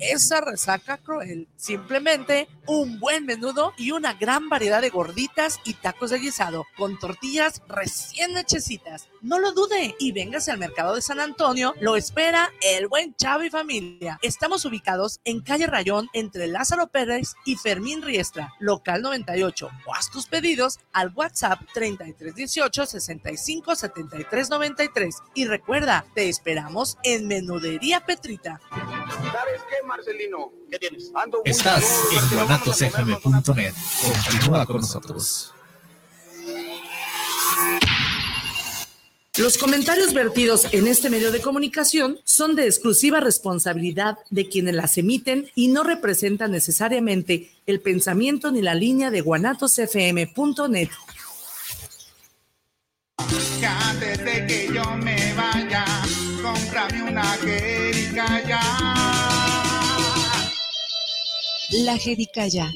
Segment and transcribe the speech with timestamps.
[0.00, 1.48] esa resaca cruel.
[1.56, 6.98] Simplemente un buen menudo y una gran variedad de gorditas y tacos de guisado con
[6.98, 9.08] tortillas recién hechecitas.
[9.22, 11.74] No lo dude y véngase al mercado de San Antonio.
[11.80, 14.18] Lo espera el buen Chavo familia.
[14.22, 19.70] Estamos ubicados en calle Rayón entre Lázaro Pérez y Fermín Riestra, local 98.
[19.86, 25.16] O haz tus pedidos al WhatsApp 3318 65 73 93.
[25.34, 28.60] Y recuerda, te esperamos en Menudería Petrita.
[29.60, 30.52] ¿Sabes qué, Marcelino?
[30.70, 31.12] ¿Qué tienes?
[31.44, 33.74] Estás en guanatosfm.net.
[34.02, 35.52] Continúa con nosotros.
[39.36, 44.98] Los comentarios vertidos en este medio de comunicación son de exclusiva responsabilidad de quienes las
[44.98, 50.88] emiten y no representan necesariamente el pensamiento ni la línea de guanatosfm.net.
[53.66, 55.84] antes de que yo me vaya,
[56.42, 57.20] cómprame una.
[61.72, 62.72] La jericaya,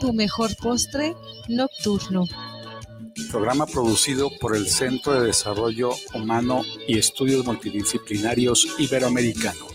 [0.00, 1.14] tu mejor postre
[1.48, 2.24] nocturno.
[3.30, 9.66] Programa producido por el Centro de Desarrollo Humano y Estudios Multidisciplinarios Iberoamericano.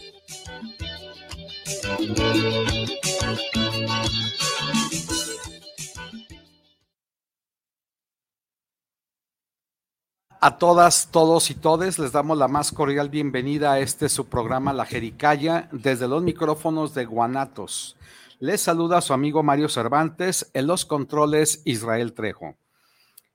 [10.41, 14.73] A todas, todos y todes les damos la más cordial bienvenida a este su programa
[14.73, 17.95] La Jericaya desde los micrófonos de Guanatos.
[18.41, 22.55] Les saluda su amigo Mario Cervantes en los controles Israel Trejo.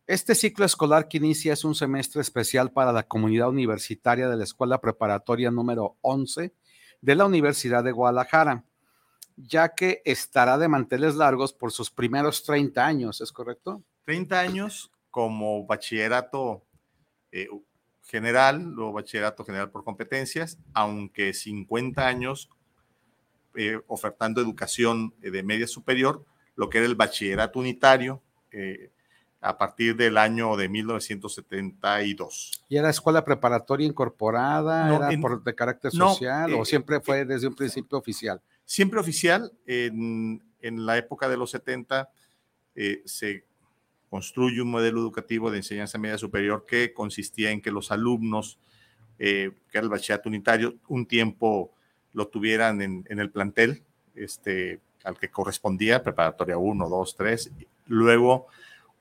[0.07, 4.45] Este ciclo escolar que inicia es un semestre especial para la comunidad universitaria de la
[4.45, 6.55] Escuela Preparatoria número 11
[7.03, 8.65] de la Universidad de Guadalajara,
[9.37, 13.83] ya que estará de manteles largos por sus primeros 30 años, ¿es correcto?
[14.07, 16.65] 30 años como bachillerato
[17.31, 17.49] eh,
[18.05, 22.49] general o bachillerato general por competencias, aunque 50 años
[23.55, 26.25] eh, ofertando educación eh, de media superior,
[26.57, 28.23] lo que era el bachillerato unitario
[29.41, 32.65] a partir del año de 1972.
[32.69, 34.95] ¿Y era escuela preparatoria incorporada?
[34.95, 38.41] ¿Era por, de carácter social o siempre fue desde un principio oficial?
[38.65, 39.53] Siempre oficial.
[39.67, 42.09] En, en la época de los 70
[43.05, 43.45] se
[44.15, 48.61] construye un modelo educativo de enseñanza media superior que consistía en que los alumnos,
[49.19, 51.73] eh, que era el bachillerato unitario, un tiempo
[52.15, 53.83] lo tuvieran en, el plantel
[54.15, 57.51] este, al que correspondía, preparatoria 1, 2, 3.
[57.89, 58.47] Luego,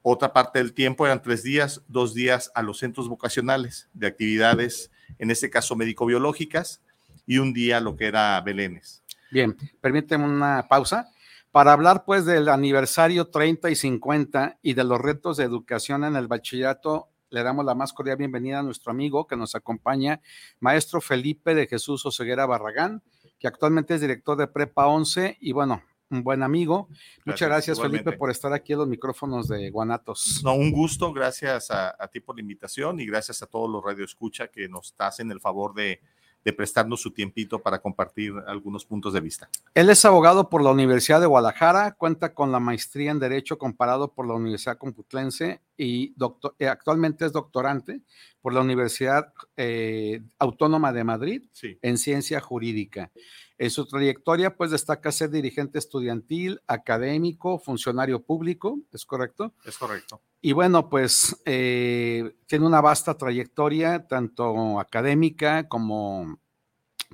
[0.01, 4.91] otra parte del tiempo eran tres días, dos días a los centros vocacionales de actividades,
[5.17, 6.81] en este caso médico-biológicas,
[7.25, 9.01] y un día lo que era Belénes.
[9.31, 11.09] Bien, permíteme una pausa
[11.51, 16.15] para hablar pues del aniversario 30 y 50 y de los retos de educación en
[16.15, 20.21] el bachillerato, le damos la más cordial bienvenida a nuestro amigo que nos acompaña,
[20.59, 23.01] maestro Felipe de Jesús Oseguera Barragán,
[23.39, 26.89] que actualmente es director de Prepa 11 y bueno, un buen amigo.
[27.25, 30.41] Muchas gracias, Felipe, por estar aquí en los micrófonos de Guanatos.
[30.43, 33.83] No, un gusto, gracias a, a ti por la invitación y gracias a todos los
[33.83, 36.01] radioescucha que nos hacen el favor de,
[36.43, 39.49] de prestarnos su tiempito para compartir algunos puntos de vista.
[39.73, 44.13] Él es abogado por la Universidad de Guadalajara, cuenta con la maestría en Derecho comparado
[44.13, 48.01] por la Universidad Computlense y doctor, eh, actualmente es doctorante
[48.41, 51.43] por la Universidad eh, Autónoma de Madrid
[51.81, 53.11] en Ciencia Jurídica.
[53.57, 59.53] En su trayectoria, pues destaca ser dirigente estudiantil, académico, funcionario público, ¿es correcto?
[59.63, 60.21] Es correcto.
[60.45, 66.37] Y bueno, pues eh, tiene una vasta trayectoria, tanto académica como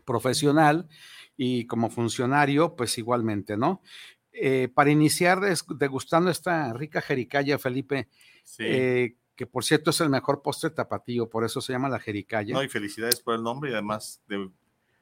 [0.04, 0.90] profesional
[1.38, 3.84] y como funcionario, pues igualmente, ¿no?
[4.32, 5.42] Eh, para iniciar
[5.76, 8.10] degustando esta rica jericaya, Felipe,
[8.58, 12.56] eh, que por cierto es el mejor postre tapatío, por eso se llama la jericaya.
[12.56, 14.50] No, y felicidades por el nombre y además de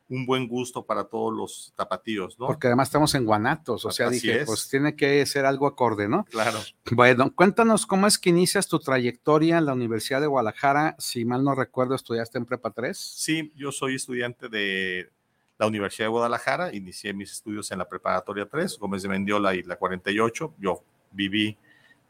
[0.10, 2.48] un buen gusto para todos los tapatíos, ¿no?
[2.48, 6.24] Porque además estamos en Guanatos, o sea, dije, pues tiene que ser algo acorde, ¿no?
[6.26, 6.60] Claro.
[6.92, 10.96] Bueno, cuéntanos cómo es que inicias tu trayectoria en la Universidad de Guadalajara.
[10.98, 12.98] Si mal no recuerdo, estudiaste en Prepa 3.
[12.98, 15.10] Sí, yo soy estudiante de
[15.58, 19.64] la Universidad de Guadalajara, inicié mis estudios en la preparatoria 3, Gómez de Mendiola y
[19.64, 20.54] la 48.
[20.60, 21.58] Yo viví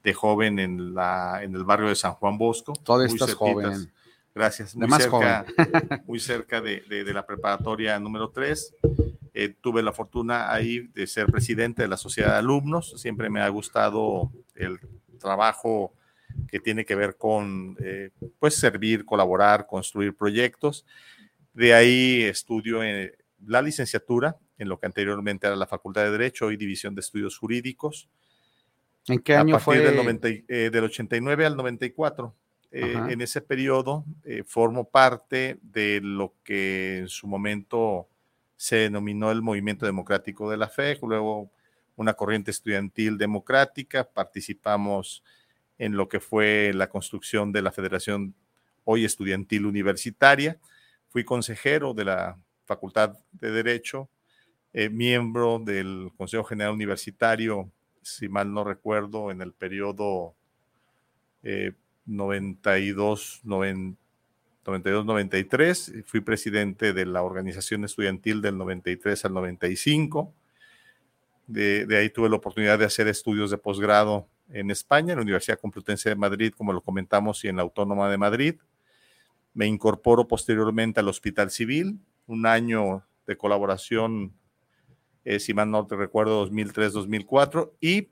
[0.03, 2.73] de joven en, la, en el barrio de San Juan Bosco.
[2.83, 3.89] Todas estas jóvenes.
[4.37, 4.75] Gracias.
[4.75, 5.45] Muy cerca,
[6.05, 8.75] muy cerca de, la preparatoria número 3.
[9.33, 12.99] Eh, tuve la fortuna ahí de ser presidente de la sociedad de alumnos.
[13.01, 14.79] Siempre me ha gustado el
[15.19, 15.93] trabajo
[16.47, 20.85] que tiene que ver con eh, pues servir, colaborar, construir proyectos.
[21.53, 23.11] De ahí estudio en
[23.43, 27.37] la licenciatura en lo que anteriormente era la Facultad de Derecho y División de Estudios
[27.39, 28.07] Jurídicos.
[29.07, 30.19] ¿En qué año a partir fue?
[30.19, 32.35] Del, eh, del 89 al 94.
[32.69, 38.09] Eh, en ese periodo eh, formo parte de lo que en su momento
[38.57, 41.49] se denominó el Movimiento Democrático de la Fe, luego
[41.95, 45.23] una corriente estudiantil democrática, participamos
[45.77, 48.35] en lo que fue la construcción de la Federación
[48.83, 50.59] hoy estudiantil universitaria,
[51.07, 54.09] fui consejero de la Facultad de Derecho,
[54.73, 57.71] eh, miembro del Consejo General Universitario,
[58.01, 60.35] si mal no recuerdo, en el periodo
[62.07, 70.33] 92, 93, fui presidente de la organización estudiantil del 93 al 95.
[71.45, 75.23] De, de, ahí tuve la oportunidad de hacer estudios de posgrado en España, en la
[75.23, 78.55] Universidad Complutense de Madrid, como lo comentamos, y en la Autónoma de Madrid.
[79.53, 84.33] Me incorporo posteriormente al Hospital Civil, un año de colaboración,
[85.25, 88.09] eh, si mal no te recuerdo, 2003-2004, y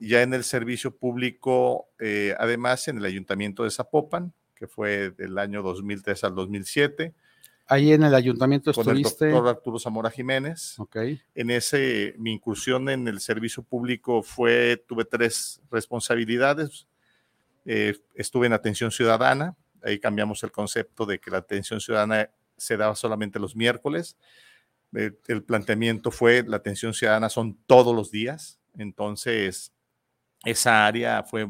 [0.00, 5.38] ya en el servicio público, eh, además en el Ayuntamiento de Zapopan, que fue del
[5.38, 7.14] año 2003 al 2007.
[7.66, 9.26] Ahí en el ayuntamiento con estuviste.
[9.26, 10.74] el doctor Arturo Zamora Jiménez.
[10.78, 10.96] Ok.
[11.34, 16.88] En ese, mi incursión en el servicio público fue, tuve tres responsabilidades.
[17.64, 22.76] Eh, estuve en atención ciudadana, ahí cambiamos el concepto de que la atención ciudadana se
[22.76, 24.16] daba solamente los miércoles.
[24.94, 29.72] Eh, el planteamiento fue, la atención ciudadana son todos los días, entonces
[30.44, 31.48] esa área fue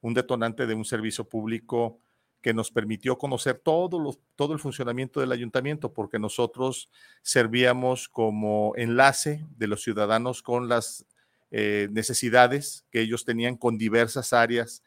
[0.00, 1.98] un detonante de un servicio público
[2.40, 6.88] que nos permitió conocer todo, todo el funcionamiento del ayuntamiento, porque nosotros
[7.22, 11.04] servíamos como enlace de los ciudadanos con las
[11.50, 14.84] eh, necesidades que ellos tenían con diversas áreas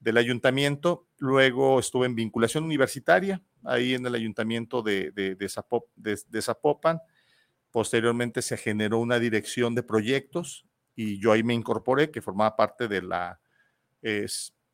[0.00, 1.06] del ayuntamiento.
[1.18, 7.00] Luego estuve en vinculación universitaria, ahí en el ayuntamiento de, de Zapopan.
[7.70, 12.88] Posteriormente se generó una dirección de proyectos y yo ahí me incorporé, que formaba parte
[12.88, 13.40] de la...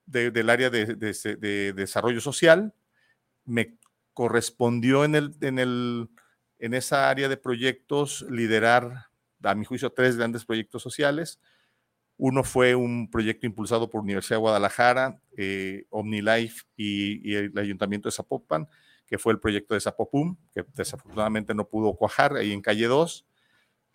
[0.07, 2.73] Del área de, desarrollo social.
[3.45, 3.77] Me
[4.15, 6.09] correspondió en, el, en, el,
[6.59, 9.07] en esa área de proyectos liderar,
[9.43, 11.41] a mi juicio, tres grandes proyectos sociales.
[12.17, 18.09] Uno fue un proyecto impulsado por Universidad de Guadalajara, eh, OmniLife y, y, el Ayuntamiento
[18.09, 18.67] de Zapopan,
[19.07, 23.25] que fue el proyecto de Zapopum, que desafortunadamente no pudo cuajar ahí en calle 2.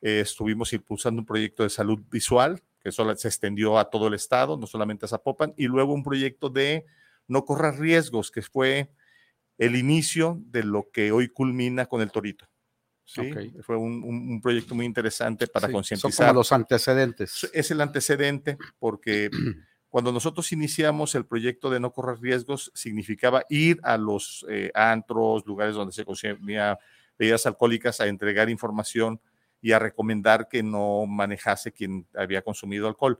[0.05, 4.13] Eh, estuvimos impulsando un proyecto de salud visual que solo se extendió a todo el
[4.15, 6.85] estado, no solamente a Zapopan, y luego un proyecto de
[7.29, 8.89] no correr riesgos, que fue
[9.57, 12.45] el inicio de lo que hoy culmina con el Torito.
[13.05, 13.31] ¿sí?
[13.31, 13.53] Okay.
[13.61, 16.11] Fue un, un, un, proyecto muy interesante para sí, concientizar.
[16.11, 17.49] Son como los antecedentes.
[17.53, 19.31] Es el antecedente porque
[19.87, 25.45] cuando nosotros iniciamos el proyecto de no correr riesgos, significaba ir a los eh, antros,
[25.45, 26.77] lugares donde se consumía
[27.17, 29.21] bebidas alcohólicas, a entregar información
[29.63, 33.19] y a recomendar que no manejase quien había consumido alcohol.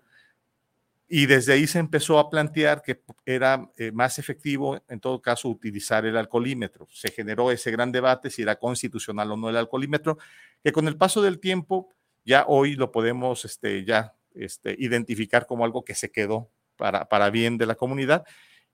[1.08, 5.48] Y desde ahí se empezó a plantear que era eh, más efectivo, en todo caso,
[5.48, 6.86] utilizar el alcoholímetro.
[6.92, 10.18] Se generó ese gran debate si era constitucional o no el alcoholímetro,
[10.62, 11.90] que con el paso del tiempo,
[12.26, 17.30] ya hoy lo podemos este, ya este, identificar como algo que se quedó para, para
[17.30, 18.26] bien de la comunidad.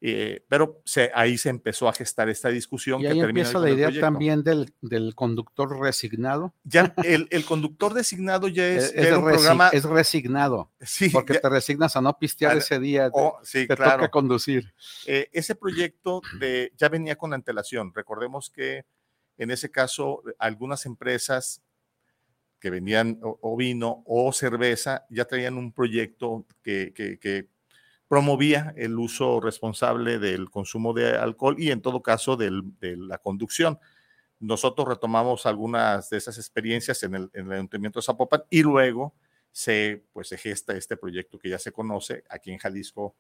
[0.02, 3.02] Eh, pero se, ahí se empezó a gestar esta discusión.
[3.02, 6.54] Y ahí que empieza la idea también del, del, conductor resignado.
[6.64, 9.70] Ya el, el, conductor designado ya es, es, un resi programa.
[9.70, 10.72] Es resignado.
[10.80, 13.10] Sí, porque ya, te resignas a no pistear ese día.
[13.12, 13.98] Oh, sí, te claro.
[13.98, 14.74] toca conducir.
[15.06, 17.94] Eh, ese proyecto de, ya venía con antelación.
[17.94, 18.86] Recordemos que
[19.38, 21.62] en ese caso, algunas empresas
[22.60, 27.48] que vendían o, o vino o cerveza ya traían un proyecto que, que, que
[28.10, 32.52] promovía el uso responsable del consumo de alcohol y en todo caso de
[32.98, 33.80] la conducción.
[34.40, 39.14] Nosotros retomamos algunas de esas experiencias en el, en el Ayuntamiento de Zapopan y luego
[39.52, 43.16] se, pues, se gesta este proyecto que ya se conoce aquí en Jalisco,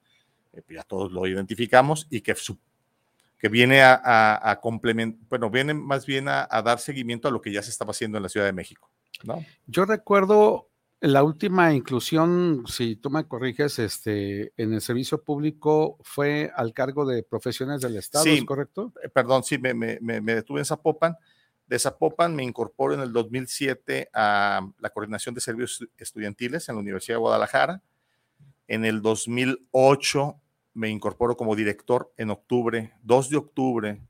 [0.53, 2.35] eh, ya todos lo identificamos y que,
[3.49, 7.51] viene a, a, a complementar, bueno, viene más bien a, dar seguimiento a lo que
[7.51, 8.89] ya se estaba haciendo en la Ciudad de México.
[9.67, 10.68] Yo recuerdo
[11.01, 17.05] la última inclusión, si tú me corriges, este, en el servicio público fue al cargo
[17.05, 18.93] de profesiones del Estado, sí, ¿es correcto?
[19.13, 21.15] Perdón, sí, me, me, me, detuve en Zapopan.
[21.67, 26.81] De Zapopan me incorporo en el 2007 a la coordinación de servicios estudiantiles en la
[26.81, 27.81] Universidad de Guadalajara.
[28.67, 30.35] En el 2008
[30.73, 34.01] me incorporo como director en octubre, 2 de octubre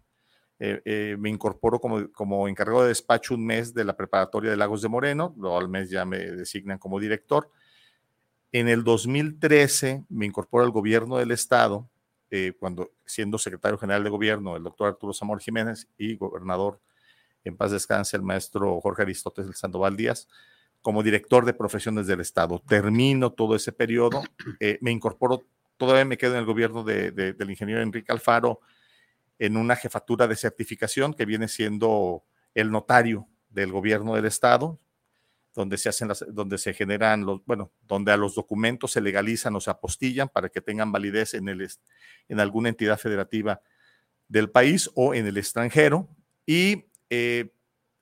[0.62, 4.58] eh, eh, me incorporo como, como, encargado de despacho un mes de la preparatoria de
[4.58, 7.50] Lagos de Moreno, luego al mes ya me designan como director.
[8.52, 11.90] En el 2013 me incorporo al gobierno del estado,
[12.30, 16.82] eh, cuando siendo secretario general de gobierno el doctor Arturo Zamora Jiménez y gobernador,
[17.46, 20.28] en paz descanse, el maestro Jorge Aristóteles Sandoval Díaz,
[20.82, 22.62] como director de profesiones del estado.
[22.68, 24.24] Termino todo ese periodo,
[24.60, 25.44] eh, me incorporo,
[25.78, 28.60] todavía me quedo en el gobierno de, de, del ingeniero Enrique Alfaro,
[29.40, 34.80] en una jefatura de certificación que viene siendo el notario del gobierno del estado,
[35.56, 39.62] donde se hacen donde se generan los, bueno, donde a los documentos se legalizan o
[39.62, 41.68] se apostillan para que tengan validez en, el,
[42.28, 43.62] en alguna entidad federativa
[44.28, 46.08] del país o en el extranjero.
[46.46, 47.52] Y eh,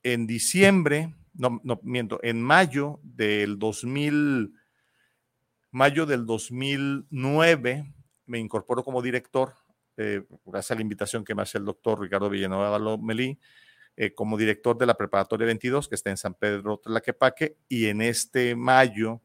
[0.04, 4.54] en diciembre, no, no miento, en mayo del 2000,
[5.72, 7.94] mayo del 2009,
[8.26, 9.56] me incorporo como director,
[9.98, 13.40] eh, gracias a la invitación que me hace el doctor Ricardo Villanueva Lomelí,
[13.96, 18.02] eh, como director de la preparatoria 22, que está en San Pedro Tlaquepaque, y en
[18.02, 19.22] este mayo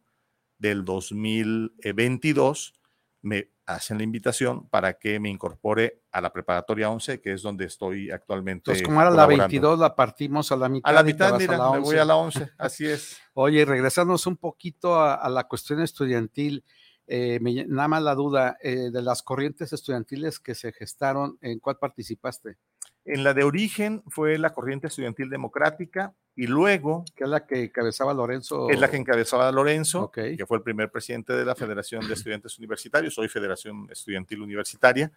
[0.59, 2.75] del 2022
[3.21, 7.67] me hacen la invitación para que me incorpore a la preparatoria 11, que es donde
[7.67, 8.71] estoy actualmente.
[8.71, 10.91] Entonces, como era la 22, la partimos a la mitad.
[10.91, 13.19] A la mitad, mira, me voy a la 11, así es.
[13.35, 16.65] Oye, regresándonos un poquito a, a la cuestión estudiantil,
[17.07, 21.59] eh, me, nada más la duda, eh, de las corrientes estudiantiles que se gestaron, ¿en
[21.59, 22.57] cuál participaste?
[23.05, 27.05] En la de origen fue la corriente estudiantil democrática y luego...
[27.15, 28.71] Que es la que encabezaba Lorenzo.
[28.71, 30.37] Es la que encabezaba Lorenzo, okay.
[30.37, 35.11] que fue el primer presidente de la Federación de Estudiantes Universitarios, hoy Federación Estudiantil Universitaria.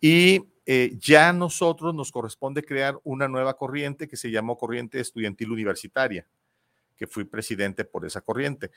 [0.00, 5.00] Y eh, ya a nosotros nos corresponde crear una nueva corriente que se llamó Corriente
[5.00, 6.26] Estudiantil Universitaria,
[6.96, 8.70] que fui presidente por esa corriente.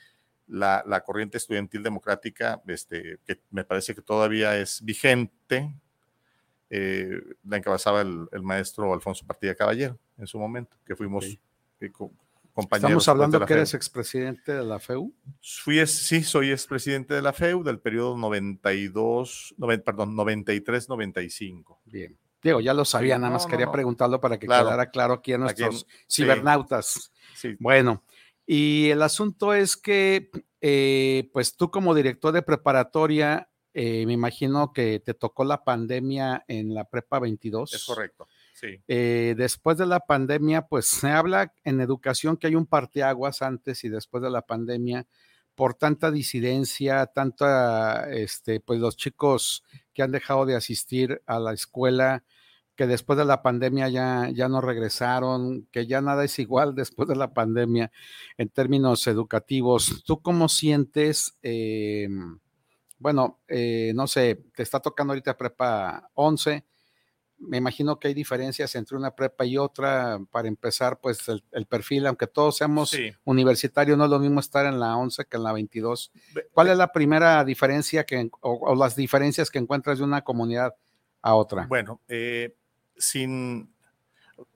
[0.48, 5.74] La, la corriente estudiantil democrática, este, que me parece que todavía es vigente,
[6.70, 11.40] eh, la encabezaba el, el, maestro Alfonso Partida Caballero en su momento, que fuimos sí.
[11.80, 12.12] eh, co
[12.52, 12.90] compañeros.
[12.90, 13.58] Estamos hablando de que FEU.
[13.58, 15.14] eres expresidente de la FEU.
[15.40, 21.78] Fui, sí, soy expresidente de la FEU del periodo 92, no, perdón, 93-95.
[21.84, 22.18] Bien.
[22.42, 24.66] Diego, ya lo sabía, sí, nada más no, quería no, preguntarlo para que claro.
[24.66, 27.12] quedara claro aquí a nuestros aquí en, cibernautas.
[27.34, 27.56] Sí.
[27.58, 28.02] Bueno,
[28.50, 30.30] y el asunto es que,
[30.62, 36.46] eh, pues tú como director de preparatoria, eh, me imagino que te tocó la pandemia
[36.48, 37.74] en la prepa 22.
[37.74, 38.82] Es correcto, sí.
[38.88, 43.84] Eh, después de la pandemia, pues se habla en educación que hay un parteaguas antes
[43.84, 45.06] y después de la pandemia
[45.54, 49.62] por tanta disidencia, tanta, este, pues los chicos
[49.92, 52.24] que han dejado de asistir a la escuela,
[52.78, 57.08] que después de la pandemia ya, ya no regresaron, que ya nada es igual después
[57.08, 57.90] de la pandemia
[58.38, 60.04] en términos educativos.
[60.06, 61.36] ¿Tú cómo sientes?
[61.42, 62.08] Eh,
[62.98, 66.64] bueno, eh, no sé, te está tocando ahorita prepa 11.
[67.40, 70.20] Me imagino que hay diferencias entre una prepa y otra.
[70.30, 73.10] Para empezar, pues el, el perfil, aunque todos seamos sí.
[73.24, 76.12] universitarios, no es lo mismo estar en la 11 que en la 22.
[76.52, 80.76] ¿Cuál es la primera diferencia que, o, o las diferencias que encuentras de una comunidad
[81.22, 81.66] a otra?
[81.66, 82.54] Bueno, eh,
[82.98, 83.72] sin,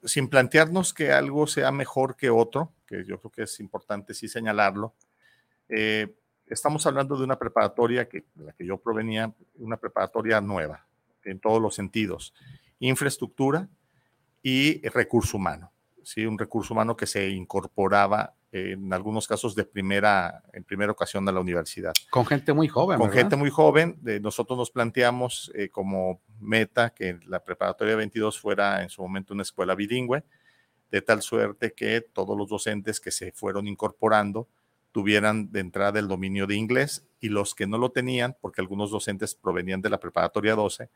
[0.05, 4.29] sin plantearnos que algo sea mejor que otro, que yo creo que es importante sí
[4.29, 4.95] señalarlo,
[5.69, 6.15] eh,
[6.47, 10.87] estamos hablando de una preparatoria que, de la que yo provenía, una preparatoria nueva,
[11.25, 12.35] en todos los sentidos,
[12.79, 13.69] infraestructura
[14.43, 15.73] y recurso humano,
[16.03, 16.27] ¿sí?
[16.27, 21.33] un recurso humano que se incorporaba en algunos casos de primera, en primera ocasión a
[21.33, 21.95] la universidad.
[22.11, 22.99] Con gente muy joven.
[22.99, 23.23] Con ¿verdad?
[23.23, 23.99] gente muy joven.
[24.21, 29.43] Nosotros nos planteamos eh, como meta que la preparatoria 22 fuera en su momento una
[29.43, 30.25] escuela bilingüe,
[30.91, 34.49] de tal suerte que todos los docentes que se fueron incorporando
[34.93, 38.91] tuvieran de entrada el dominio de inglés y los que no lo tenían, porque algunos
[38.91, 40.91] docentes provenían de la preparatoria 12,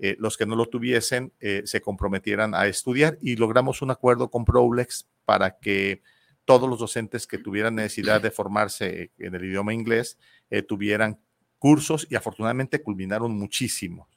[0.00, 4.28] eh, los que no lo tuviesen eh, se comprometieran a estudiar y logramos un acuerdo
[4.28, 6.02] con Prolex para que
[6.44, 10.18] todos los docentes que tuvieran necesidad de formarse en el idioma inglés
[10.50, 11.20] eh, tuvieran
[11.58, 14.08] cursos y afortunadamente culminaron muchísimo.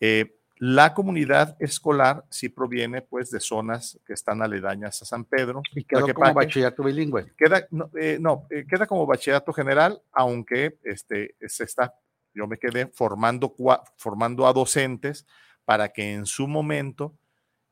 [0.00, 5.62] Eh, la comunidad escolar sí proviene pues de zonas que están aledañas a San Pedro.
[5.74, 7.32] Y quedó como bachillerato bilingüe.
[7.36, 11.94] Queda, no, eh, no eh, queda como bachillerato general, aunque este, se está,
[12.32, 13.54] yo me quedé formando,
[13.96, 15.26] formando a docentes
[15.64, 17.18] para que en su momento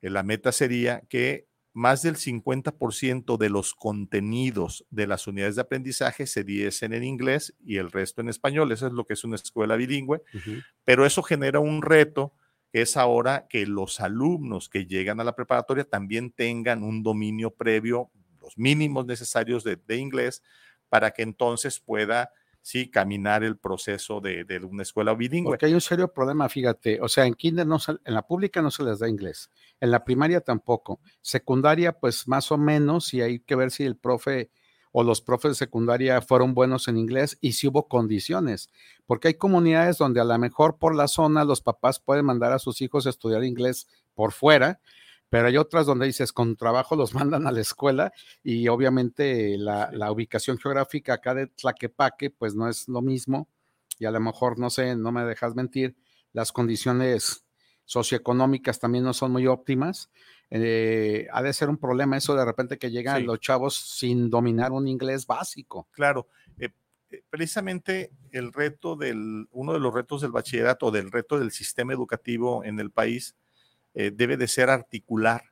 [0.00, 6.26] la meta sería que más del 50% de los contenidos de las unidades de aprendizaje
[6.26, 8.72] se diesen en inglés y el resto en español.
[8.72, 10.64] Eso es lo que es una escuela bilingüe, uh -huh.
[10.84, 12.34] pero eso genera un reto
[12.70, 17.50] que es ahora que los alumnos que llegan a la preparatoria también tengan un dominio
[17.50, 18.10] previo,
[18.40, 20.42] los mínimos necesarios de, de inglés,
[20.88, 22.30] para que entonces pueda
[22.62, 25.50] sí, caminar el proceso de, de, una escuela bilingüe.
[25.50, 28.62] Porque hay un serio problema, fíjate, o sea, en kinder no se, en la pública
[28.62, 29.50] no se les da inglés,
[29.81, 33.97] en la primaria tampoco, secundaria pues más o menos y hay que ver si el
[33.97, 34.50] profe
[34.92, 38.71] o los profes de secundaria fueron buenos en inglés y si hubo condiciones,
[39.07, 42.59] porque hay comunidades donde a lo mejor por la zona los papás pueden mandar a
[42.59, 44.81] sus hijos a estudiar inglés por fuera,
[45.32, 48.12] pero hay otras donde dices, con trabajo los mandan a la escuela
[48.44, 53.48] y obviamente la, la, ubicación geográfica acá de Tlaquepaque, pues no es lo mismo
[53.98, 55.96] y a lo mejor, no sé, no me dejas mentir,
[56.34, 57.46] las condiciones
[57.86, 60.10] socioeconómicas también no son muy óptimas.
[60.50, 63.24] Eh, ha de ser un problema eso de repente que llegan Sí.
[63.24, 65.88] los chavos sin dominar un inglés básico.
[65.92, 66.68] Claro, eh,
[67.08, 71.94] eh, precisamente el reto del, uno de los retos del bachillerato, del reto del sistema
[71.94, 73.34] educativo en el país,
[73.94, 75.44] eh, debe de ser articular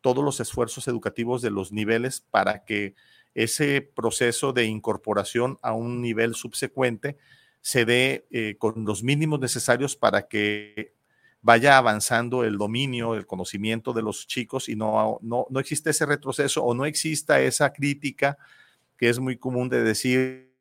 [0.00, 2.94] todos los esfuerzos educativos de los niveles para que
[3.34, 7.16] ese proceso de incorporación a un nivel subsecuente
[7.60, 10.94] se dé eh, con los mínimos necesarios para que
[11.40, 16.06] vaya avanzando el dominio, el conocimiento de los chicos y no, no, no existe ese
[16.06, 18.38] retroceso o no exista esa crítica
[18.96, 20.51] que es muy común de decir,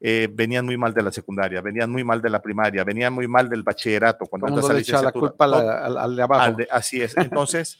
[0.00, 3.26] eh, venían muy mal de la secundaria, venían muy mal de la primaria, venían muy
[3.28, 4.26] mal del bachillerato.
[4.26, 6.42] Cuando Todo le echa la culpa al, Todo- al- al de abajo.
[6.42, 7.14] al de- así es.
[7.16, 7.78] Entonces,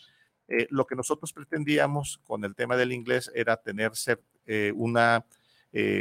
[0.48, 5.24] eh, lo que nosotros pretendíamos con el tema del inglés era tener cer- eh, una,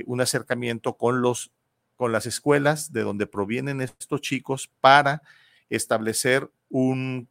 [0.05, 1.51] un acercamiento con, los,
[1.98, 5.22] con las escuelas de donde provienen estos chicos para
[5.69, 7.27] establecer un,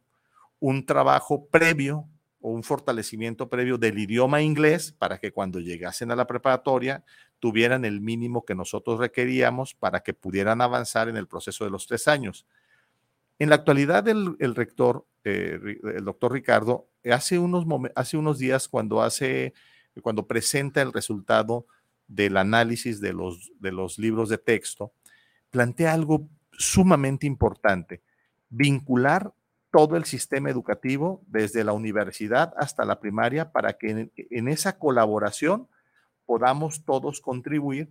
[0.59, 2.07] un trabajo previo
[2.41, 7.03] o un fortalecimiento previo del idioma inglés para que cuando llegasen a la preparatoria
[7.45, 11.85] tuvieran el mínimo que nosotros requeríamos para que pudieran avanzar en el proceso de los
[11.85, 12.47] tres años.
[13.37, 15.59] En la actualidad, el, rector, eh,
[15.95, 19.53] el doctor Ricardo, hace unos, hace unos días cuando hace,
[20.01, 21.67] cuando presenta el resultado
[22.07, 24.91] del análisis de los, de los libros de texto,
[25.51, 28.01] plantea algo sumamente importante,
[28.49, 29.35] vincular
[29.69, 35.67] todo el sistema educativo, desde la universidad hasta la primaria, para que en esa colaboración
[36.25, 37.89] podamos todos contribuir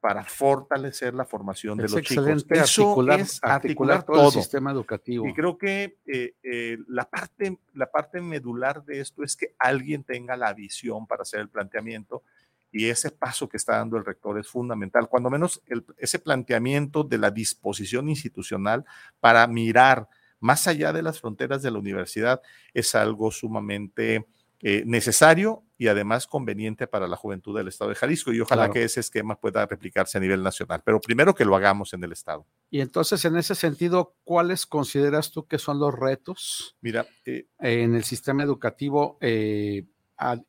[0.00, 2.58] para fortalecer la formación de los excelente chicos.
[2.70, 5.26] Eso articular, es articular todo, el sistema educativo.
[5.26, 10.04] y creo que eh, eh, la, parte, la parte medular de esto es que alguien
[10.04, 12.22] tenga la visión para hacer el planteamiento
[12.70, 17.02] y ese paso que está dando el rector es fundamental, cuando menos el- ese planteamiento
[17.02, 18.84] de la disposición institucional
[19.18, 20.08] para mirar
[20.38, 22.40] más allá de las fronteras de la universidad
[22.72, 24.26] es algo sumamente
[24.60, 28.72] eh, necesario y además conveniente para la juventud del estado de Jalisco y ojalá Claro.
[28.74, 32.10] que ese esquema pueda replicarse a nivel nacional, pero primero que lo hagamos en el
[32.10, 32.44] estado.
[32.68, 37.94] Y entonces, en ese sentido, ¿cuáles consideras tú que son los retos Mira, eh, en
[37.94, 39.84] el sistema educativo eh,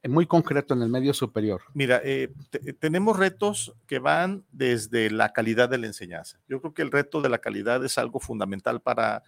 [0.07, 1.61] muy concreto en el medio superior?
[1.75, 6.39] Mira, eh, te- tenemos retos que van desde la calidad de la enseñanza.
[6.47, 9.21] Yo creo que el reto de la calidad es algo fundamental para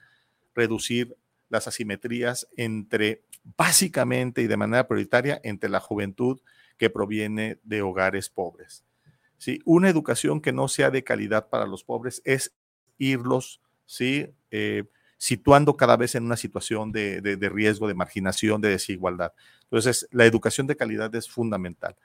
[0.55, 1.15] reducir
[1.51, 3.21] las asimetrías entre,
[3.57, 6.41] básicamente y de manera prioritaria, entre la juventud
[6.77, 8.83] que proviene de hogares pobres.
[9.37, 9.59] ¿Sí?
[9.65, 12.53] Una educación que no sea de calidad para los pobres es
[12.97, 14.27] irlos, ¿sí?
[14.51, 14.85] Eh,
[15.17, 19.33] situando cada vez en una situación de, de- de riesgo, de marginación, de desigualdad.
[19.63, 21.95] Entonces, la educación de calidad es fundamental.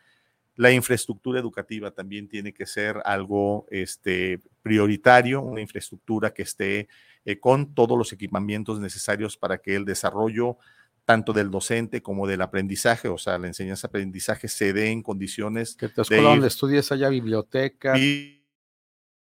[0.54, 6.88] La infraestructura educativa también tiene que ser algo este, prioritario, una infraestructura que esté
[7.26, 10.58] eh, con todos los equipamientos necesarios para que el desarrollo
[11.04, 15.88] tanto del docente como del aprendizaje, o sea, la enseñanza-aprendizaje se dé en condiciones Que
[15.88, 17.94] tu escuela donde estudies haya biblioteca,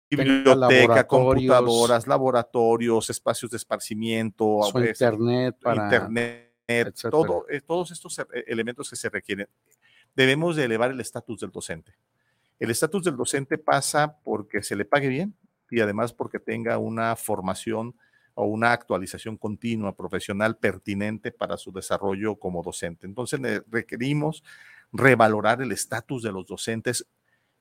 [0.10, 1.06] biblioteca, laboratorios.
[1.06, 5.84] computadoras, laboratorios, espacios de esparcimiento, su internet para...
[5.84, 7.12] internet, etcétera.
[7.12, 9.50] todo, eh, todos estos eh, elementos que se requieren.
[10.16, 11.94] Debemos de elevar el estatus del docente.
[12.58, 15.36] El estatus del docente pasa porque se le pague bien
[15.72, 17.96] y además porque tenga una formación
[18.36, 23.08] o una actualización continua profesional pertinente para su desarrollo como docente.
[23.08, 24.44] Entonces requerimos
[24.92, 27.08] revalorar el estatus de los docentes.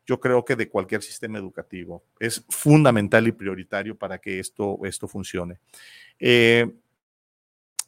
[0.07, 5.07] Yo creo que de cualquier sistema educativo es fundamental y prioritario para que esto, esto
[5.09, 5.59] funcione.
[6.18, 6.68] Eh,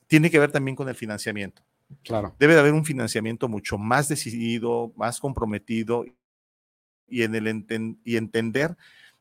[0.06, 1.62] tiene que ver también con el financiamiento
[2.04, 2.34] Claro.
[2.38, 6.06] debe de haber un financiamiento mucho más decidido, más comprometido
[7.06, 8.76] y, en el enten- y entender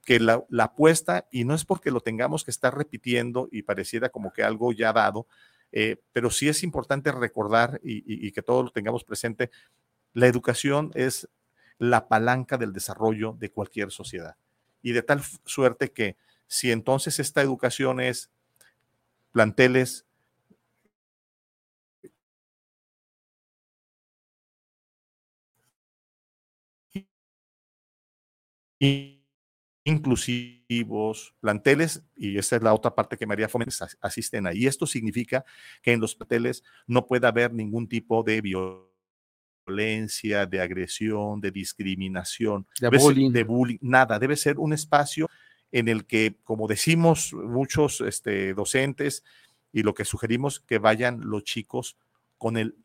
[0.06, 4.10] que la, la apuesta, y no es porque lo tengamos que estar repitiendo y pareciera
[4.10, 5.28] como que algo ya dado,
[5.72, 9.52] eh, pero sí es importante recordar y, y- y que todos lo tengamos presente,
[10.14, 11.30] la educación es
[11.80, 14.36] la palanca del desarrollo de cualquier sociedad.
[14.82, 18.32] Y de tal suerte que si entonces esta educación es
[19.34, 20.06] planteles
[28.80, 29.21] in-
[29.84, 34.66] inclusivos, planteles, y esa es la otra parte que María Fomentes as- asisten ahí.
[34.68, 35.44] Esto significa
[35.82, 38.42] que en los planteles no puede haber ningún tipo de
[39.68, 43.32] violencia, de agresión, de discriminación, De bullying.
[43.32, 44.20] de bullying, nada.
[44.20, 45.28] Debe ser un espacio
[45.72, 49.24] en el que, como decimos muchos este, docentes,
[49.74, 51.98] y lo que sugerimos, que vayan los chicos
[52.38, 52.76] con el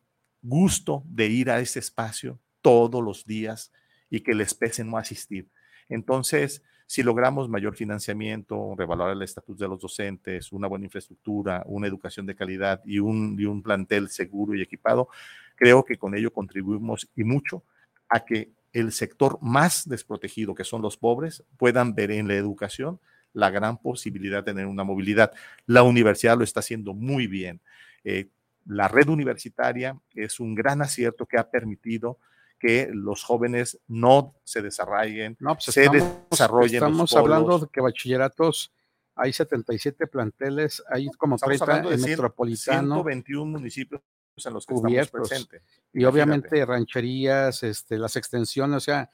[0.41, 3.73] gusto de ir a ese espacio todos los días
[4.09, 5.49] y que les pese no asistir.
[5.89, 11.89] Entonces, Si logramos mayor financiamiento, revalorar el estatus de los docentes, una buena infraestructura, una
[11.89, 15.09] educación de calidad y un, plantel seguro y equipado,
[15.57, 17.65] creo que con ello contribuimos y mucho
[18.09, 23.01] a que el sector más desprotegido, que son los pobres, puedan ver en la educación
[23.33, 25.33] la gran posibilidad de tener una movilidad.
[25.67, 27.61] La universidad lo está haciendo muy bien.
[28.05, 28.29] Eh,
[28.65, 32.19] la red universitaria es un gran acierto que ha permitido
[32.59, 36.75] que los jóvenes no se desarrollen, No, pues se estamos, desarrollen.
[36.75, 38.73] estamos hablando de que bachilleratos
[39.15, 44.03] hay 77 planteles, hay como Estamos 30 hablando de en Metropolitano 121 municipios
[44.45, 45.07] en los que Cubiertos.
[45.07, 45.63] estamos presentes.
[45.95, 49.11] y obviamente rancherías, este, las extensiones, o sea,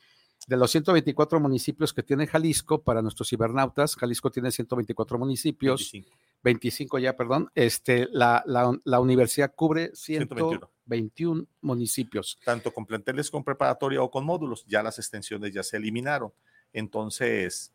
[0.48, 6.16] de los 124 municipios que tiene Jalisco para nuestros cibernautas, Jalisco tiene 124 municipios, 25.
[6.42, 10.68] 25 ya, perdón, este, la, la, la universidad cubre 121.
[10.86, 12.38] 121 municipios.
[12.44, 16.32] tanto con planteles con preparatoria o con módulos, ya las extensiones ya se eliminaron.
[16.72, 17.72] Entonces,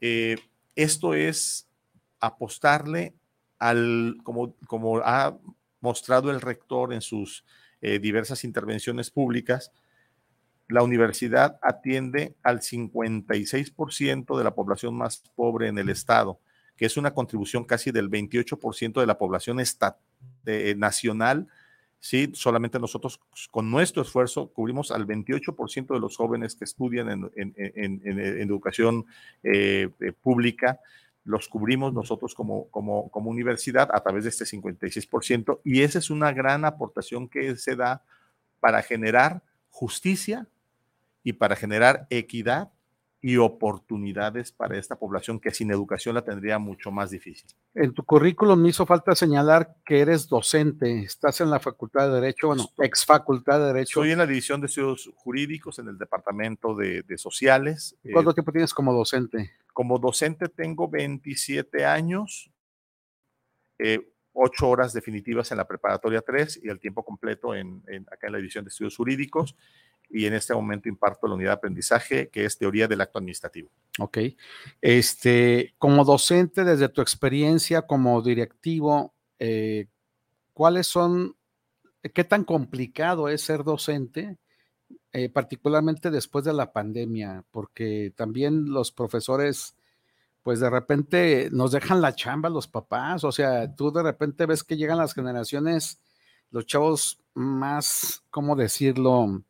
[0.00, 0.36] eh,
[0.74, 1.68] esto es
[2.20, 3.14] apostarle
[3.58, 5.38] al, como, como ha
[5.80, 7.44] mostrado el rector en sus
[7.80, 9.72] eh, diversas intervenciones públicas,
[10.68, 16.38] la universidad atiende al 56% de la población más pobre en el estado,
[16.76, 19.58] que es una contribución casi del 28% de la población
[20.44, 21.48] de- nacional
[22.02, 27.30] Sí, solamente nosotros con nuestro esfuerzo cubrimos al 28% de los jóvenes que estudian en,
[27.36, 29.04] en- en- en- en educación
[29.42, 30.80] eh, eh, pública,
[31.24, 36.08] los cubrimos nosotros como, como, como universidad a través de este 56%, y esa es
[36.08, 38.02] una gran aportación que se da
[38.60, 40.48] para generar justicia
[41.22, 42.72] y para generar equidad
[43.22, 47.50] y oportunidades para esta población que sin educación la tendría mucho más difícil.
[47.74, 52.14] En tu currículum me hizo falta señalar que eres docente, estás en la Facultad de
[52.20, 54.00] Derecho, bueno, ex Facultad de Derecho.
[54.00, 57.94] Estoy en la División de Estudios Jurídicos en el Departamento de, de Sociales.
[58.04, 59.50] Eh, ¿Cuánto tiempo tienes como docente?
[59.72, 62.50] como docente tengo 27 años,
[63.78, 64.00] eh,
[64.32, 68.32] 8 horas definitivas en la preparatoria 3 y el tiempo completo en, en- acá en
[68.32, 69.56] la División de Estudios Jurídicos.
[70.10, 73.70] Y en este momento imparto la unidad de aprendizaje, que es teoría del acto administrativo.
[73.98, 74.18] Ok.
[74.80, 79.86] Este, como docente, desde tu experiencia como directivo, eh,
[80.52, 81.36] ¿cuáles son,
[82.14, 84.38] qué tan complicado es ser docente,
[85.12, 87.44] eh, particularmente después de la pandemia?
[87.50, 89.76] Porque también los profesores,
[90.42, 94.64] pues de repente nos dejan la chamba los papás, o sea, tú de repente ves
[94.64, 96.00] que llegan las generaciones,
[96.50, 99.42] los chavos más, ¿cómo decirlo?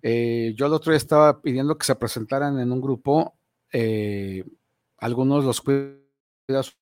[0.00, 3.34] Eh, yo el otro día estaba pidiendo que se presentaran en un grupo
[3.72, 4.44] eh,
[4.98, 6.72] algunos los cuida su,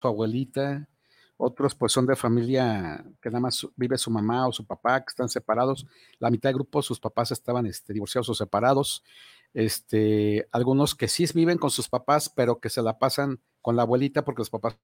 [0.00, 0.88] su abuelita,
[1.36, 5.10] otros pues son de familia que nada más vive su mamá o su papá, que
[5.10, 5.86] están separados.
[6.18, 9.04] La mitad del grupo, sus papás estaban este, divorciados o separados.
[9.52, 13.82] Este, algunos que sí viven con sus papás, pero que se la pasan con la
[13.82, 14.78] abuelita porque los papás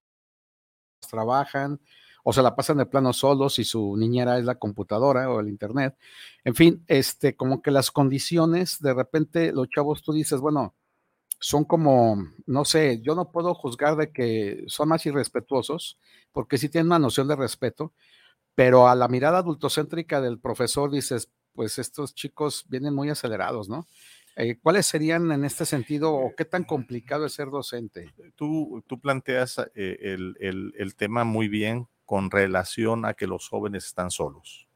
[1.09, 1.81] trabajan
[2.25, 5.49] o se la pasan de plano solos y su niñera es la computadora o el
[5.49, 5.97] internet.
[6.45, 10.75] En fin, este, como que las condiciones, de repente los chavos tú dices, bueno,
[11.41, 15.99] son como, no sé, yo no puedo juzgar de que son más irrespetuosos,
[16.33, 17.93] porque sí tienen una noción de respeto,
[18.55, 23.87] pero a la mirada adultocéntrica del profesor dices, pues estos chicos vienen muy acelerados, ¿no?
[24.37, 28.13] Eh, ¿Cuáles serían en este sentido o qué tan complicado es ser docente?
[28.37, 33.51] Tú, tú planteas eh, el, el- el tema muy bien con relación a que los
[33.51, 34.67] jóvenes están solos.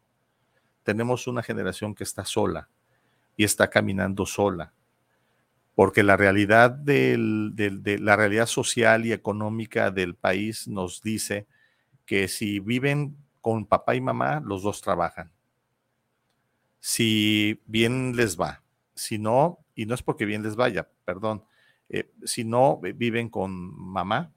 [0.83, 2.69] Tenemos una generación que está sola
[3.39, 4.75] y está caminando sola,
[5.75, 7.17] porque la realidad de
[7.99, 11.47] la realidad social y económica del país nos dice
[12.05, 15.33] que si viven con papá y mamá, los dos trabajan.
[16.81, 18.63] Si bien les va,
[18.95, 21.47] si no, y no es porque bien les vaya, perdón,
[21.89, 24.35] eh, si no eh, viven con mamá